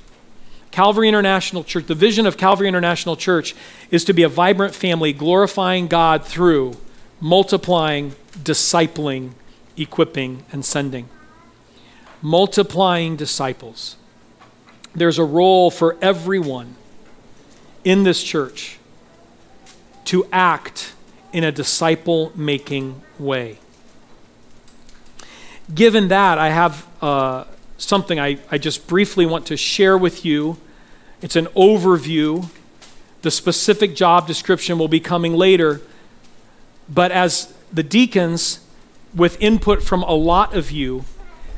Calvary 0.72 1.10
International 1.10 1.66
Church, 1.66 1.88
the 1.88 1.94
vision 1.94 2.26
of 2.26 2.38
Calvary 2.38 2.70
International 2.70 3.18
Church 3.18 3.54
is 3.90 4.06
to 4.06 4.14
be 4.14 4.24
a 4.24 4.30
vibrant 4.30 4.74
family 4.74 5.12
glorifying 5.12 5.90
God 5.90 6.24
through 6.24 6.78
multiplying, 7.20 8.16
discipling, 8.38 9.32
equipping, 9.76 10.46
and 10.54 10.64
sending. 10.64 11.10
Multiplying 12.22 13.18
disciples. 13.18 13.98
There's 14.94 15.18
a 15.18 15.24
role 15.24 15.72
for 15.72 15.98
everyone 16.02 16.76
in 17.84 18.04
this 18.04 18.22
church 18.22 18.78
to 20.06 20.28
act 20.32 20.94
in 21.32 21.44
a 21.44 21.52
disciple 21.52 22.32
making 22.36 23.02
way. 23.18 23.58
Given 25.74 26.10
that, 26.10 26.38
I 26.38 26.50
have 26.50 26.86
uh, 27.02 27.46
something 27.78 28.20
I, 28.20 28.40
I 28.50 28.58
just 28.58 28.88
briefly 28.88 29.26
want 29.26 29.46
to 29.48 29.58
share 29.58 29.98
with 29.98 30.26
you. 30.26 30.58
It's 31.22 31.36
an 31.36 31.46
overview. 31.48 32.50
The 33.22 33.32
specific 33.32 33.96
job 33.96 34.28
description 34.28 34.78
will 34.78 34.90
be 34.90 35.00
coming 35.00 35.34
later. 35.34 35.82
But 36.90 37.12
as 37.12 37.54
the 37.72 37.84
deacons, 37.84 38.60
with 39.16 39.42
input 39.42 39.84
from 39.84 40.04
a 40.04 40.14
lot 40.14 40.56
of 40.56 40.72
you, 40.72 41.06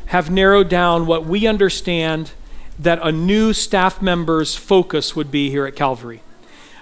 have 0.08 0.30
narrowed 0.30 0.70
down 0.70 1.08
what 1.08 1.26
we 1.26 1.48
understand 1.48 2.32
that 2.80 3.00
a 3.02 3.12
new 3.12 3.54
staff 3.54 4.02
member's 4.02 4.56
focus 4.56 5.16
would 5.16 5.32
be 5.32 5.50
here 5.50 5.66
at 5.66 5.76
Calvary 5.76 6.22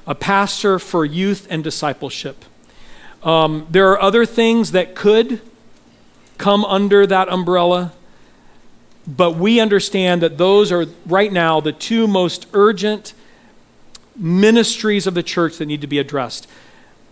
a 0.07 0.15
pastor 0.15 0.79
for 0.79 1.05
youth 1.05 1.47
and 1.49 1.63
discipleship. 1.63 2.43
Um, 3.23 3.67
there 3.69 3.89
are 3.91 4.01
other 4.01 4.25
things 4.25 4.71
that 4.71 4.95
could 4.95 5.41
come 6.37 6.65
under 6.65 7.05
that 7.05 7.29
umbrella, 7.29 7.93
but 9.07 9.35
we 9.35 9.59
understand 9.59 10.21
that 10.23 10.39
those 10.39 10.71
are 10.71 10.87
right 11.05 11.31
now 11.31 11.61
the 11.61 11.71
two 11.71 12.07
most 12.07 12.47
urgent 12.53 13.13
ministries 14.15 15.05
of 15.05 15.13
the 15.13 15.23
church 15.23 15.57
that 15.57 15.67
need 15.67 15.81
to 15.81 15.87
be 15.87 15.99
addressed. 15.99 16.47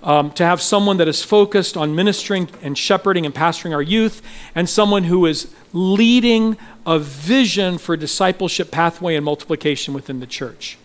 Um, 0.01 0.31
to 0.31 0.45
have 0.45 0.61
someone 0.61 0.95
that 0.97 1.09
is 1.09 1.23
focused 1.23 1.75
on 1.75 1.93
ministering 1.93 2.47
and 2.61 2.77
shepherding 2.77 3.25
and 3.25 3.35
pastoring 3.35 3.73
our 3.73 3.81
youth, 3.81 4.21
and 4.55 4.69
someone 4.69 5.03
who 5.03 5.25
is 5.25 5.53
leading 5.73 6.55
a 6.85 6.97
vision 6.97 7.77
for 7.77 7.97
discipleship 7.97 8.71
pathway 8.71 9.15
and 9.15 9.25
multiplication 9.25 9.93
within 9.93 10.21
the 10.21 10.25
church. 10.25 10.77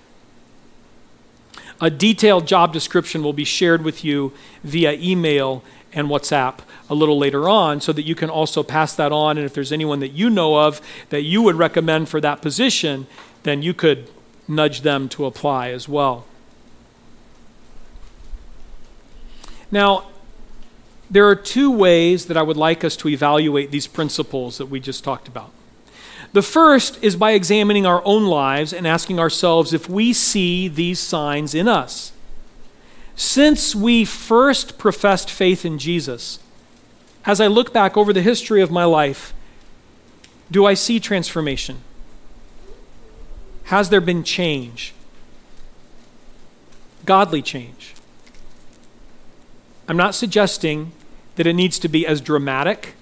A 1.80 1.90
detailed 1.90 2.46
job 2.46 2.72
description 2.72 3.22
will 3.22 3.32
be 3.32 3.44
shared 3.44 3.82
with 3.82 4.04
you 4.04 4.32
via 4.62 4.92
email 4.92 5.62
and 5.92 6.08
WhatsApp 6.08 6.58
a 6.90 6.94
little 6.94 7.18
later 7.18 7.48
on 7.48 7.80
so 7.80 7.92
that 7.92 8.02
you 8.02 8.14
can 8.14 8.30
also 8.30 8.62
pass 8.62 8.94
that 8.96 9.12
on. 9.12 9.38
And 9.38 9.46
if 9.46 9.54
there's 9.54 9.72
anyone 9.72 10.00
that 10.00 10.12
you 10.12 10.28
know 10.28 10.58
of 10.58 10.80
that 11.10 11.22
you 11.22 11.42
would 11.42 11.56
recommend 11.56 12.08
for 12.08 12.20
that 12.20 12.42
position, 12.42 13.06
then 13.44 13.62
you 13.62 13.74
could 13.74 14.10
nudge 14.48 14.82
them 14.82 15.08
to 15.10 15.24
apply 15.24 15.70
as 15.70 15.88
well. 15.88 16.26
Now, 19.74 20.06
there 21.10 21.26
are 21.26 21.34
two 21.34 21.68
ways 21.68 22.26
that 22.26 22.36
I 22.36 22.42
would 22.42 22.56
like 22.56 22.84
us 22.84 22.94
to 22.98 23.08
evaluate 23.08 23.72
these 23.72 23.88
principles 23.88 24.56
that 24.58 24.66
we 24.66 24.78
just 24.78 25.02
talked 25.02 25.26
about. 25.26 25.50
The 26.32 26.42
first 26.42 27.02
is 27.02 27.16
by 27.16 27.32
examining 27.32 27.84
our 27.84 28.00
own 28.04 28.24
lives 28.24 28.72
and 28.72 28.86
asking 28.86 29.18
ourselves 29.18 29.72
if 29.72 29.88
we 29.88 30.12
see 30.12 30.68
these 30.68 31.00
signs 31.00 31.56
in 31.56 31.66
us. 31.66 32.12
Since 33.16 33.74
we 33.74 34.04
first 34.04 34.78
professed 34.78 35.28
faith 35.28 35.64
in 35.64 35.80
Jesus, 35.80 36.38
as 37.26 37.40
I 37.40 37.48
look 37.48 37.72
back 37.72 37.96
over 37.96 38.12
the 38.12 38.22
history 38.22 38.62
of 38.62 38.70
my 38.70 38.84
life, 38.84 39.34
do 40.52 40.64
I 40.64 40.74
see 40.74 41.00
transformation? 41.00 41.78
Has 43.64 43.88
there 43.88 44.00
been 44.00 44.22
change? 44.22 44.94
Godly 47.04 47.42
change. 47.42 47.94
I'm 49.88 49.96
not 49.96 50.14
suggesting 50.14 50.92
that 51.36 51.46
it 51.46 51.52
needs 51.54 51.78
to 51.80 51.88
be 51.88 52.06
as 52.06 52.20
dramatic 52.20 52.94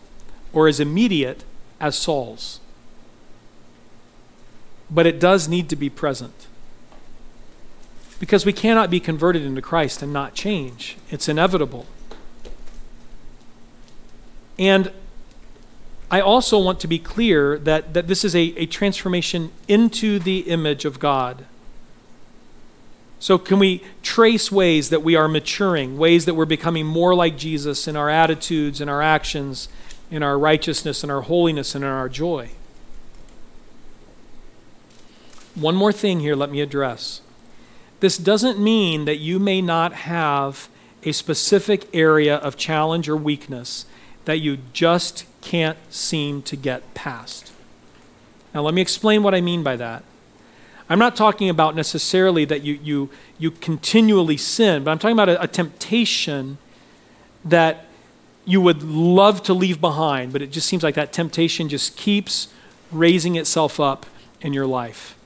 or 0.53 0.69
as 0.69 0.81
immediate 0.81 1.45
as 1.81 1.97
Saul's, 1.97 2.61
but 4.91 5.07
it 5.07 5.21
does 5.21 5.49
need 5.49 5.69
to 5.69 5.77
be 5.77 5.89
present. 5.89 6.47
Because 8.19 8.47
we 8.47 8.53
cannot 8.53 8.91
be 8.91 9.01
converted 9.01 9.43
into 9.43 9.63
Christ 9.63 10.03
and 10.03 10.13
not 10.13 10.35
change, 10.35 10.97
it's 11.11 11.29
inevitable. 11.29 11.87
And 14.59 14.93
I 16.11 16.21
also 16.21 16.59
want 16.59 16.79
to 16.81 16.87
be 16.87 16.99
clear 16.99 17.59
that, 17.59 17.95
that 17.95 18.07
this 18.07 18.25
is 18.25 18.37
a, 18.37 18.55
a 18.57 18.67
transformation 18.67 19.51
into 19.67 20.19
the 20.19 20.41
image 20.41 20.85
of 20.85 20.99
God. 20.99 21.47
So, 23.23 23.39
can 23.39 23.61
we 23.61 23.85
trace 24.03 24.51
ways 24.51 24.91
that 24.91 25.05
we 25.05 25.15
are 25.15 25.29
maturing, 25.29 25.97
ways 25.97 26.25
that 26.25 26.35
we're 26.35 26.45
becoming 26.45 26.87
more 26.87 27.15
like 27.15 27.39
Jesus 27.39 27.87
in 27.87 27.95
our 27.95 28.11
attitudes, 28.11 28.81
in 28.81 28.89
our 28.89 29.01
actions, 29.01 29.69
in 30.11 30.25
our 30.25 30.37
righteousness, 30.37 31.05
in 31.05 31.11
our 31.11 31.21
holiness, 31.21 31.77
and 31.77 31.85
in 31.85 31.91
our 31.91 32.09
joy? 32.09 32.51
One 35.55 35.77
more 35.77 35.93
thing 35.93 36.19
here, 36.19 36.35
let 36.35 36.51
me 36.51 36.61
address. 36.61 37.21
This 38.01 38.19
doesn't 38.19 38.59
mean 38.59 39.05
that 39.05 39.19
you 39.19 39.39
may 39.39 39.63
not 39.63 39.93
have 39.93 40.69
a 41.05 41.13
specific 41.13 41.89
area 41.95 42.39
of 42.39 42.57
challenge 42.57 43.09
or 43.09 43.17
weakness 43.17 43.87
that 44.25 44.41
you 44.41 44.59
just 44.73 45.27
can't 45.43 45.79
seem 45.95 46.43
to 46.43 46.57
get 46.57 46.93
past. 46.95 47.53
Now, 48.53 48.63
let 48.63 48.75
me 48.75 48.83
explain 48.83 49.23
what 49.23 49.33
I 49.33 49.41
mean 49.41 49.63
by 49.63 49.77
that. 49.77 50.03
I'm 50.93 50.99
not 50.99 51.17
talking 51.17 51.49
about 51.49 51.75
necessarily 51.75 52.45
that 52.45 52.63
you, 52.63 52.79
you, 52.83 53.11
you 53.39 53.51
continually 53.51 54.37
sin, 54.37 54.85
but 54.85 54.91
I'm 54.91 54.99
talking 54.99 55.17
about 55.17 55.31
a, 55.31 55.43
a 55.43 55.49
temptation 55.49 56.59
that 57.45 57.87
you 58.45 58.61
would 58.61 58.83
love 58.83 59.43
to 59.45 59.55
leave 59.55 59.81
behind, 59.81 60.33
but 60.33 60.43
it 60.43 60.51
just 60.51 60.69
seems 60.69 60.83
like 60.83 60.95
that 60.97 61.11
temptation 61.11 61.71
just 61.71 61.97
keeps 61.97 62.49
raising 62.91 63.37
itself 63.37 63.81
up 63.81 64.05
in 64.43 64.53
your 64.53 64.67
life. 64.67 65.17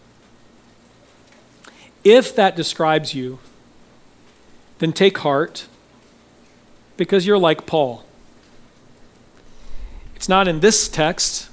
If 2.05 2.37
that 2.37 2.55
describes 2.55 3.13
you, 3.15 3.41
then 4.79 4.93
take 4.93 5.19
heart 5.19 5.67
because 6.97 7.27
you're 7.27 7.39
like 7.39 7.67
Paul. 7.67 8.05
It's 10.15 10.29
not 10.29 10.47
in 10.47 10.61
this 10.61 10.87
text, 10.87 11.49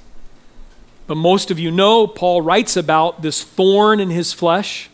but 1.07 1.15
most 1.15 1.51
of 1.51 1.59
you 1.59 1.71
know 1.71 2.07
Paul 2.07 2.41
writes 2.41 2.77
about 2.77 3.21
this 3.21 3.43
thorn 3.43 3.99
in 3.99 4.09
his 4.09 4.33
flesh. 4.33 4.89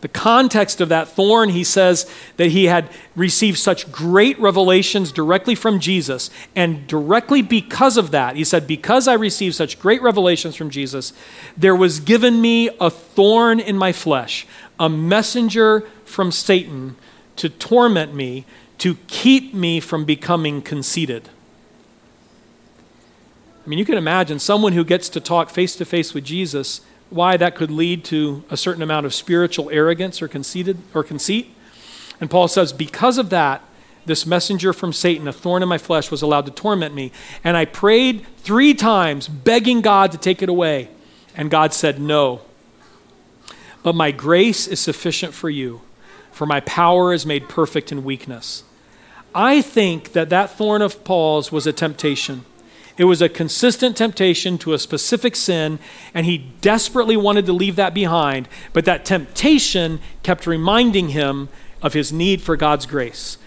The 0.00 0.08
context 0.08 0.80
of 0.80 0.88
that 0.90 1.08
thorn, 1.08 1.48
he 1.48 1.64
says 1.64 2.08
that 2.36 2.50
he 2.50 2.66
had 2.66 2.88
received 3.16 3.58
such 3.58 3.90
great 3.90 4.38
revelations 4.38 5.10
directly 5.10 5.56
from 5.56 5.80
Jesus. 5.80 6.30
And 6.54 6.86
directly 6.86 7.42
because 7.42 7.96
of 7.96 8.12
that, 8.12 8.36
he 8.36 8.44
said, 8.44 8.68
Because 8.68 9.08
I 9.08 9.14
received 9.14 9.56
such 9.56 9.80
great 9.80 10.00
revelations 10.00 10.54
from 10.54 10.70
Jesus, 10.70 11.12
there 11.56 11.74
was 11.74 11.98
given 11.98 12.40
me 12.40 12.70
a 12.80 12.90
thorn 12.90 13.58
in 13.58 13.76
my 13.76 13.90
flesh, 13.90 14.46
a 14.78 14.88
messenger 14.88 15.80
from 16.04 16.30
Satan 16.30 16.94
to 17.34 17.48
torment 17.48 18.14
me, 18.14 18.44
to 18.78 18.96
keep 19.08 19.52
me 19.52 19.80
from 19.80 20.04
becoming 20.04 20.62
conceited. 20.62 21.28
I 23.68 23.70
mean, 23.70 23.78
you 23.78 23.84
can 23.84 23.98
imagine 23.98 24.38
someone 24.38 24.72
who 24.72 24.82
gets 24.82 25.10
to 25.10 25.20
talk 25.20 25.50
face 25.50 25.76
to 25.76 25.84
face 25.84 26.14
with 26.14 26.24
Jesus 26.24 26.80
why 27.10 27.36
that 27.36 27.54
could 27.54 27.70
lead 27.70 28.02
to 28.06 28.42
a 28.48 28.56
certain 28.56 28.80
amount 28.80 29.04
of 29.04 29.12
spiritual 29.12 29.68
arrogance 29.68 30.22
or 30.22 30.26
conceited 30.26 30.78
or 30.94 31.04
conceit. 31.04 31.54
And 32.18 32.30
Paul 32.30 32.48
says, 32.48 32.72
because 32.72 33.18
of 33.18 33.28
that, 33.28 33.62
this 34.06 34.24
messenger 34.24 34.72
from 34.72 34.94
Satan, 34.94 35.28
a 35.28 35.34
thorn 35.34 35.62
in 35.62 35.68
my 35.68 35.76
flesh, 35.76 36.10
was 36.10 36.22
allowed 36.22 36.46
to 36.46 36.50
torment 36.50 36.94
me. 36.94 37.12
And 37.44 37.58
I 37.58 37.66
prayed 37.66 38.24
three 38.38 38.72
times, 38.72 39.28
begging 39.28 39.82
God 39.82 40.12
to 40.12 40.18
take 40.18 40.40
it 40.40 40.48
away. 40.48 40.88
And 41.36 41.50
God 41.50 41.74
said, 41.74 42.00
No. 42.00 42.40
But 43.82 43.94
my 43.94 44.12
grace 44.12 44.66
is 44.66 44.80
sufficient 44.80 45.34
for 45.34 45.50
you, 45.50 45.82
for 46.32 46.46
my 46.46 46.60
power 46.60 47.12
is 47.12 47.26
made 47.26 47.50
perfect 47.50 47.92
in 47.92 48.02
weakness. 48.02 48.64
I 49.34 49.60
think 49.60 50.12
that 50.12 50.30
that 50.30 50.56
thorn 50.56 50.80
of 50.80 51.04
Paul's 51.04 51.52
was 51.52 51.66
a 51.66 51.72
temptation 51.74 52.46
It 52.98 53.04
was 53.04 53.22
a 53.22 53.28
consistent 53.28 53.96
temptation 53.96 54.58
to 54.58 54.74
a 54.74 54.78
specific 54.78 55.36
sin, 55.36 55.78
and 56.12 56.26
he 56.26 56.38
desperately 56.60 57.16
wanted 57.16 57.46
to 57.46 57.52
leave 57.52 57.76
that 57.76 57.94
behind, 57.94 58.48
but 58.72 58.84
that 58.84 59.04
temptation 59.04 60.00
kept 60.22 60.46
reminding 60.46 61.10
him 61.10 61.48
of 61.80 61.94
his 61.94 62.12
need 62.12 62.42
for 62.42 62.56
God's 62.56 62.84
grace 62.84 63.38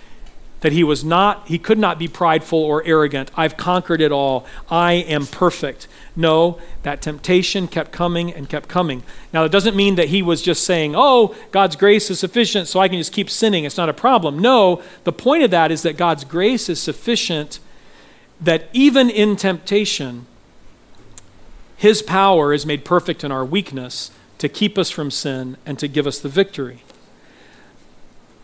that 0.61 0.71
he 0.71 0.83
was 0.83 1.03
not 1.03 1.47
he 1.47 1.59
could 1.59 1.77
not 1.77 1.99
be 1.99 2.07
prideful 2.07 2.59
or 2.59 2.83
arrogant. 2.85 3.29
I've 3.35 3.57
conquered 3.57 3.99
it 3.99 4.11
all. 4.11 4.45
I 4.69 4.93
am 4.93 5.25
perfect. 5.25 5.87
No 6.15 6.59
that 6.83 7.01
temptation 7.01 7.67
kept 7.67 7.91
coming 7.91 8.31
and 8.31 8.47
kept 8.47 8.69
coming. 8.69 9.03
Now 9.33 9.43
it 9.43 9.51
doesn't 9.51 9.75
mean 9.75 9.95
that 9.95 10.09
he 10.09 10.21
was 10.21 10.41
just 10.41 10.63
saying 10.63 10.93
oh 10.95 11.35
god's 11.51 11.75
grace 11.75 12.09
is 12.09 12.19
sufficient 12.19 12.67
so 12.67 12.79
i 12.79 12.87
can 12.87 12.97
just 12.97 13.11
keep 13.11 13.29
sinning. 13.29 13.65
It's 13.65 13.77
not 13.77 13.89
a 13.89 13.93
problem. 13.93 14.39
No 14.39 14.81
the 15.03 15.11
point 15.11 15.43
of 15.43 15.51
that 15.51 15.71
is 15.71 15.81
that 15.81 15.97
god's 15.97 16.23
grace 16.23 16.69
is 16.69 16.79
sufficient 16.79 17.59
that 18.41 18.67
even 18.73 19.09
in 19.09 19.35
temptation 19.35 20.25
his 21.77 22.01
power 22.01 22.53
is 22.53 22.65
made 22.65 22.85
perfect 22.85 23.23
in 23.23 23.31
our 23.31 23.45
weakness 23.45 24.11
to 24.37 24.49
keep 24.49 24.77
us 24.77 24.89
from 24.89 25.09
sin 25.09 25.57
and 25.65 25.79
to 25.79 25.87
give 25.87 26.05
us 26.05 26.19
the 26.19 26.29
victory 26.29 26.83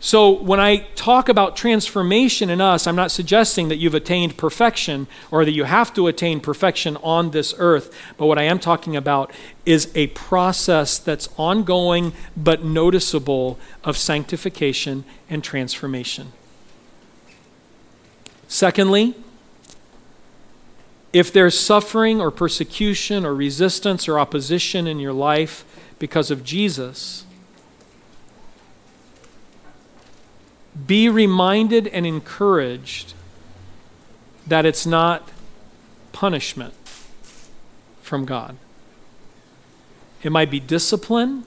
so, 0.00 0.30
when 0.30 0.60
I 0.60 0.86
talk 0.94 1.28
about 1.28 1.56
transformation 1.56 2.50
in 2.50 2.60
us, 2.60 2.86
I'm 2.86 2.94
not 2.94 3.10
suggesting 3.10 3.66
that 3.68 3.76
you've 3.76 3.96
attained 3.96 4.36
perfection 4.36 5.08
or 5.32 5.44
that 5.44 5.50
you 5.50 5.64
have 5.64 5.92
to 5.94 6.06
attain 6.06 6.38
perfection 6.38 6.96
on 6.98 7.32
this 7.32 7.52
earth. 7.58 7.92
But 8.16 8.26
what 8.26 8.38
I 8.38 8.44
am 8.44 8.60
talking 8.60 8.94
about 8.94 9.32
is 9.66 9.90
a 9.96 10.06
process 10.08 10.98
that's 10.98 11.28
ongoing 11.36 12.12
but 12.36 12.62
noticeable 12.62 13.58
of 13.82 13.96
sanctification 13.96 15.04
and 15.28 15.42
transformation. 15.42 16.32
Secondly, 18.46 19.16
if 21.12 21.32
there's 21.32 21.58
suffering 21.58 22.20
or 22.20 22.30
persecution 22.30 23.24
or 23.24 23.34
resistance 23.34 24.08
or 24.08 24.18
opposition 24.18 24.86
in 24.86 24.98
your 24.98 25.12
life 25.12 25.64
because 25.98 26.30
of 26.30 26.44
Jesus, 26.44 27.24
be 30.86 31.08
reminded 31.08 31.86
and 31.88 32.06
encouraged 32.06 33.14
that 34.46 34.64
it's 34.64 34.86
not 34.86 35.28
punishment 36.12 36.74
from 38.02 38.24
God. 38.24 38.56
It 40.22 40.30
might 40.30 40.50
be 40.50 40.60
discipline, 40.60 41.44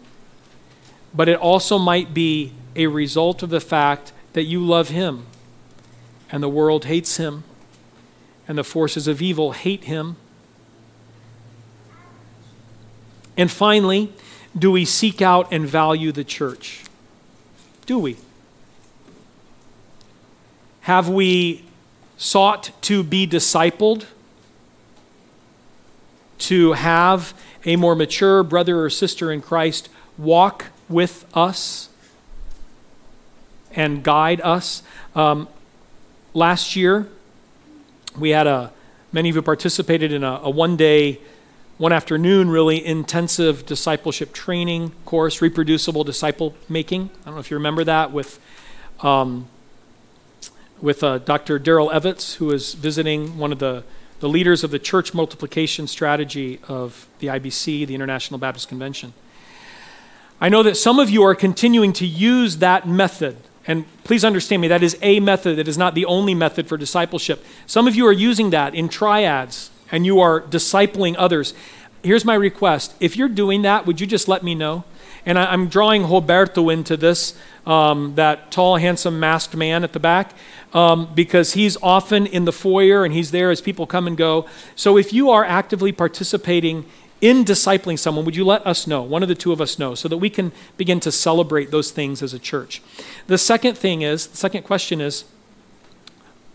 but 1.13 1.27
it 1.27 1.37
also 1.37 1.77
might 1.77 2.13
be 2.13 2.53
a 2.75 2.87
result 2.87 3.43
of 3.43 3.49
the 3.49 3.59
fact 3.59 4.11
that 4.33 4.43
you 4.43 4.65
love 4.65 4.89
Him 4.89 5.25
and 6.31 6.41
the 6.41 6.49
world 6.49 6.85
hates 6.85 7.17
Him 7.17 7.43
and 8.51 8.57
the 8.57 8.65
forces 8.65 9.07
of 9.07 9.21
evil 9.21 9.53
hate 9.53 9.85
Him. 9.85 10.17
And 13.37 13.49
finally, 13.49 14.11
do 14.59 14.69
we 14.71 14.83
seek 14.83 15.21
out 15.21 15.53
and 15.53 15.65
value 15.65 16.11
the 16.11 16.25
church? 16.25 16.83
Do 17.85 17.97
we? 17.97 18.17
Have 20.81 21.07
we 21.07 21.63
sought 22.17 22.71
to 22.81 23.03
be 23.03 23.25
discipled? 23.25 24.03
To 26.39 26.73
have 26.73 27.33
a 27.63 27.77
more 27.77 27.95
mature 27.95 28.43
brother 28.43 28.83
or 28.83 28.89
sister 28.89 29.31
in 29.31 29.41
Christ 29.41 29.87
walk 30.17 30.65
with 30.89 31.25
us 31.33 31.87
and 33.73 34.03
guide 34.03 34.41
us? 34.41 34.83
Um, 35.15 35.47
last 36.33 36.75
year, 36.75 37.07
we 38.17 38.29
had 38.31 38.47
a, 38.47 38.71
many 39.11 39.29
of 39.29 39.35
you 39.35 39.41
participated 39.41 40.11
in 40.11 40.23
a, 40.23 40.41
a 40.43 40.49
one 40.49 40.75
day, 40.75 41.19
one 41.77 41.93
afternoon, 41.93 42.49
really 42.49 42.85
intensive 42.85 43.65
discipleship 43.65 44.33
training 44.33 44.91
course, 45.05 45.41
reproducible 45.41 46.03
disciple 46.03 46.55
making. 46.69 47.09
I 47.21 47.25
don't 47.25 47.33
know 47.35 47.39
if 47.39 47.51
you 47.51 47.57
remember 47.57 47.83
that 47.83 48.11
with. 48.11 48.39
Um, 49.01 49.47
with 50.81 51.03
uh, 51.03 51.19
Dr. 51.19 51.59
Daryl 51.59 51.93
Evans, 51.93 52.35
who 52.35 52.51
is 52.51 52.73
visiting 52.73 53.37
one 53.37 53.51
of 53.51 53.59
the, 53.59 53.83
the 54.19 54.27
leaders 54.27 54.63
of 54.63 54.71
the 54.71 54.79
church 54.79 55.13
multiplication 55.13 55.87
strategy 55.87 56.59
of 56.67 57.07
the 57.19 57.27
IBC, 57.27 57.87
the 57.87 57.95
International 57.95 58.39
Baptist 58.39 58.67
Convention. 58.67 59.13
I 60.39 60.49
know 60.49 60.63
that 60.63 60.75
some 60.75 60.99
of 60.99 61.09
you 61.09 61.21
are 61.23 61.35
continuing 61.35 61.93
to 61.93 62.05
use 62.07 62.57
that 62.57 62.87
method. 62.87 63.37
And 63.67 63.85
please 64.03 64.25
understand 64.25 64.61
me, 64.61 64.67
that 64.69 64.83
is 64.83 64.97
a 65.01 65.19
method. 65.19 65.59
It 65.59 65.67
is 65.67 65.77
not 65.77 65.93
the 65.93 66.05
only 66.05 66.33
method 66.33 66.67
for 66.67 66.77
discipleship. 66.77 67.45
Some 67.67 67.87
of 67.87 67.95
you 67.95 68.05
are 68.07 68.11
using 68.11 68.49
that 68.49 68.73
in 68.73 68.89
triads 68.89 69.69
and 69.91 70.05
you 70.05 70.19
are 70.19 70.41
discipling 70.41 71.15
others. 71.17 71.53
Here's 72.03 72.25
my 72.25 72.33
request. 72.33 72.95
If 72.99 73.15
you're 73.15 73.29
doing 73.29 73.61
that, 73.61 73.85
would 73.85 74.01
you 74.01 74.07
just 74.07 74.27
let 74.27 74.43
me 74.43 74.55
know? 74.55 74.83
And 75.25 75.37
I, 75.37 75.53
am 75.53 75.67
drawing 75.67 76.09
Roberto 76.09 76.69
into 76.69 76.97
this, 76.97 77.37
um, 77.67 78.15
that 78.15 78.49
tall, 78.49 78.77
handsome, 78.77 79.19
masked 79.19 79.55
man 79.55 79.83
at 79.83 79.93
the 79.93 79.99
back 79.99 80.33
um, 80.73 81.13
because 81.13 81.53
he's 81.53 81.77
often 81.83 82.25
in 82.25 82.45
the 82.45 82.51
foyer 82.51 83.05
and 83.05 83.13
he's 83.13 83.29
there 83.31 83.51
as 83.51 83.61
people 83.61 83.85
come 83.85 84.07
and 84.07 84.17
go. 84.17 84.47
So 84.75 84.97
if 84.97 85.13
you 85.13 85.29
are 85.29 85.43
actively 85.43 85.91
participating 85.91 86.85
in 87.21 87.45
discipling 87.45 87.99
someone, 87.99 88.25
would 88.25 88.35
you 88.35 88.43
let 88.43 88.65
us 88.65 88.87
know, 88.87 89.01
one 89.03 89.21
of 89.21 89.29
the 89.29 89.35
two 89.35 89.51
of 89.51 89.61
us 89.61 89.77
know, 89.77 89.93
so 89.93 90.09
that 90.09 90.17
we 90.17 90.29
can 90.29 90.51
begin 90.75 90.99
to 90.99 91.11
celebrate 91.11 91.69
those 91.69 91.91
things 91.91 92.23
as 92.23 92.33
a 92.33 92.39
church? 92.39 92.81
The 93.27 93.37
second 93.37 93.77
thing 93.77 94.01
is, 94.01 94.27
the 94.27 94.37
second 94.37 94.63
question 94.63 94.99
is, 94.99 95.25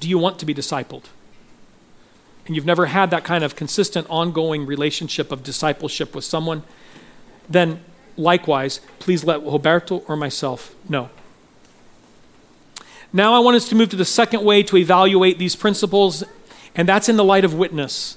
do 0.01 0.09
you 0.09 0.19
want 0.19 0.39
to 0.41 0.45
be 0.45 0.53
discipled? 0.53 1.05
And 2.47 2.55
you've 2.55 2.67
never 2.67 2.87
had 2.87 3.11
that 3.11 3.25
kind 3.25 3.45
of 3.45 3.57
consistent, 3.57 4.07
ongoing 4.11 4.67
relationship 4.67 5.33
of 5.33 5.43
discipleship 5.43 6.15
with 6.15 6.25
someone, 6.25 6.65
then 7.49 7.81
likewise, 8.17 8.81
please 8.99 9.25
let 9.25 9.43
Roberto 9.43 9.99
or 10.09 10.17
myself 10.17 10.75
know. 10.89 11.11
Now, 13.13 13.35
I 13.35 13.39
want 13.39 13.57
us 13.57 13.69
to 13.69 13.75
move 13.75 13.89
to 13.91 13.97
the 13.97 14.05
second 14.05 14.45
way 14.45 14.63
to 14.65 14.77
evaluate 14.77 15.39
these 15.39 15.55
principles, 15.57 16.25
and 16.75 16.89
that's 16.89 17.09
in 17.09 17.17
the 17.17 17.25
light 17.25 17.45
of 17.45 17.55
witness. 17.55 18.16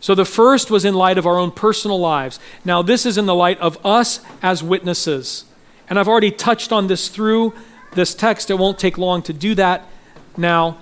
So, 0.00 0.14
the 0.14 0.24
first 0.24 0.70
was 0.70 0.84
in 0.84 0.94
light 0.94 1.18
of 1.18 1.26
our 1.26 1.38
own 1.38 1.50
personal 1.50 1.98
lives. 1.98 2.38
Now, 2.64 2.82
this 2.82 3.06
is 3.06 3.16
in 3.18 3.26
the 3.26 3.34
light 3.34 3.58
of 3.60 3.84
us 3.84 4.20
as 4.42 4.62
witnesses. 4.62 5.44
And 5.88 5.98
I've 5.98 6.08
already 6.08 6.30
touched 6.30 6.72
on 6.72 6.86
this 6.86 7.08
through 7.08 7.54
this 7.94 8.14
text. 8.14 8.50
It 8.50 8.58
won't 8.58 8.78
take 8.78 8.98
long 8.98 9.22
to 9.22 9.32
do 9.32 9.54
that 9.54 9.86
now. 10.36 10.78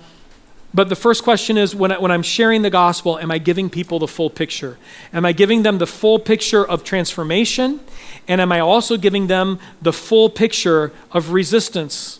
But 0.73 0.89
the 0.89 0.95
first 0.95 1.23
question 1.23 1.57
is 1.57 1.73
when, 1.73 1.93
I, 1.93 1.99
when 1.99 2.11
I'm 2.11 2.23
sharing 2.23 2.61
the 2.61 2.69
gospel, 2.69 3.17
am 3.17 3.31
I 3.31 3.37
giving 3.37 3.69
people 3.69 3.99
the 3.99 4.07
full 4.07 4.29
picture? 4.29 4.77
Am 5.13 5.25
I 5.25 5.31
giving 5.31 5.63
them 5.63 5.77
the 5.77 5.87
full 5.87 6.19
picture 6.19 6.67
of 6.67 6.83
transformation? 6.83 7.79
And 8.27 8.41
am 8.41 8.51
I 8.51 8.59
also 8.59 8.97
giving 8.97 9.27
them 9.27 9.59
the 9.81 9.93
full 9.93 10.29
picture 10.29 10.91
of 11.11 11.31
resistance? 11.31 12.19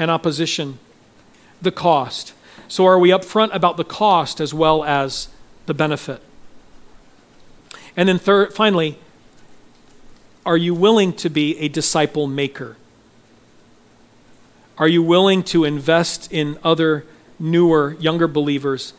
and 0.00 0.10
opposition, 0.10 0.78
the 1.60 1.70
cost. 1.70 2.32
So, 2.68 2.86
are 2.86 2.98
we 2.98 3.10
upfront 3.10 3.54
about 3.54 3.76
the 3.76 3.84
cost 3.84 4.40
as 4.40 4.54
well 4.54 4.82
as 4.82 5.28
the 5.66 5.74
benefit? 5.74 6.22
And 7.96 8.08
then, 8.08 8.18
third, 8.18 8.52
finally, 8.54 8.98
are 10.46 10.56
you 10.56 10.74
willing 10.74 11.12
to 11.14 11.28
be 11.28 11.58
a 11.58 11.68
disciple 11.68 12.26
maker? 12.26 12.76
Are 14.78 14.88
you 14.88 15.02
willing 15.02 15.42
to 15.44 15.64
invest 15.64 16.32
in 16.32 16.58
other 16.64 17.04
newer, 17.38 17.96
younger 18.00 18.26
believers 18.26 18.94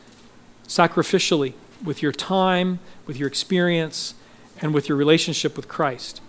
sacrificially 0.67 1.53
with 1.83 2.03
your 2.03 2.11
time, 2.11 2.79
with 3.07 3.17
your 3.17 3.27
experience, 3.27 4.13
and 4.61 4.73
with 4.73 4.87
your 4.87 4.97
relationship 4.97 5.55
with 5.55 5.67
Christ? 5.67 6.21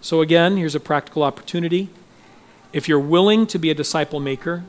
So, 0.00 0.20
again, 0.20 0.56
here's 0.56 0.74
a 0.74 0.80
practical 0.80 1.22
opportunity. 1.22 1.88
If 2.72 2.88
you're 2.88 3.00
willing 3.00 3.46
to 3.48 3.58
be 3.58 3.70
a 3.70 3.74
disciple 3.74 4.20
maker, 4.20 4.64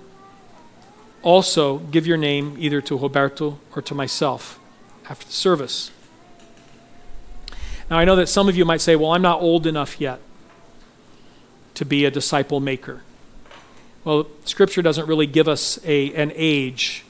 also 1.26 1.80
give 1.80 2.08
your 2.08 2.16
name 2.16 2.56
either 2.58 2.80
to 2.80 2.98
Roberto 2.98 3.60
or 3.76 3.82
to 3.82 3.94
myself 3.94 4.58
after 5.10 5.26
the 5.26 5.34
service. 5.34 5.92
Now, 7.90 7.98
I 7.98 8.06
know 8.06 8.16
that 8.16 8.28
some 8.28 8.48
of 8.48 8.56
you 8.56 8.64
might 8.64 8.80
say, 8.80 8.96
well, 8.96 9.12
I'm 9.12 9.22
not 9.22 9.42
old 9.42 9.68
enough 9.68 10.00
yet 10.00 10.22
to 11.74 11.84
be 11.84 12.06
a 12.06 12.12
disciple 12.12 12.62
maker. 12.62 13.02
Well, 14.06 14.28
Scripture 14.46 14.82
doesn't 14.82 15.08
really 15.08 15.28
give 15.28 15.48
us 15.50 15.78
a, 15.84 16.14
an 16.14 16.32
age. 16.36 17.04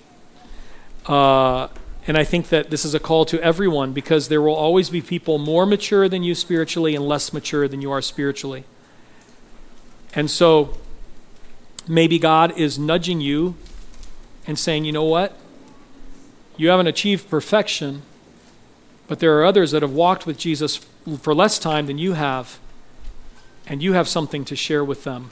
Uh, 1.05 1.68
and 2.07 2.18
I 2.18 2.24
think 2.24 2.49
that 2.49 2.72
this 2.72 2.84
is 2.84 2.95
a 2.95 2.99
call 2.99 3.26
to 3.26 3.39
everyone 3.43 3.93
because 3.93 4.30
there 4.30 4.41
will 4.41 4.55
always 4.55 4.89
be 4.89 5.01
people 5.01 5.38
more 5.38 5.68
mature 5.68 6.09
than 6.09 6.24
you 6.24 6.34
spiritually 6.34 6.95
and 6.95 7.07
less 7.07 7.32
mature 7.32 7.68
than 7.68 7.82
you 7.82 7.91
are 7.91 8.01
spiritually. 8.01 8.63
And 10.16 10.32
so 10.32 10.78
Maybe 11.88 12.18
God 12.18 12.57
is 12.57 12.80
nudging 12.80 13.22
you 13.22 13.55
and 14.48 14.58
saying, 14.58 14.86
you 14.86 14.91
know 14.91 15.04
what? 15.04 15.38
You 16.58 16.70
haven't 16.70 16.88
achieved 16.88 17.30
perfection, 17.30 18.04
but 19.08 19.20
there 19.20 19.38
are 19.38 19.46
others 19.46 19.72
that 19.72 19.82
have 19.82 19.91
walked 19.91 20.26
with 20.26 20.38
Jesus 20.38 20.78
for 21.22 21.36
less 21.36 21.60
time 21.60 21.88
than 21.88 21.98
you 21.98 22.14
have, 22.14 22.60
and 23.68 23.84
you 23.84 23.93
have 23.93 24.08
something 24.08 24.46
to 24.46 24.56
share 24.56 24.84
with 24.84 25.04
them. 25.04 25.32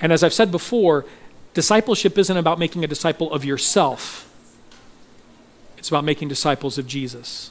And 0.00 0.12
as 0.12 0.22
I've 0.22 0.32
said 0.32 0.50
before, 0.50 1.06
discipleship 1.54 2.18
isn't 2.18 2.36
about 2.36 2.58
making 2.58 2.84
a 2.84 2.86
disciple 2.86 3.32
of 3.32 3.44
yourself, 3.44 4.28
It's 5.76 5.90
about 5.90 6.04
making 6.04 6.28
disciples 6.28 6.78
of 6.78 6.86
Jesus. 6.86 7.50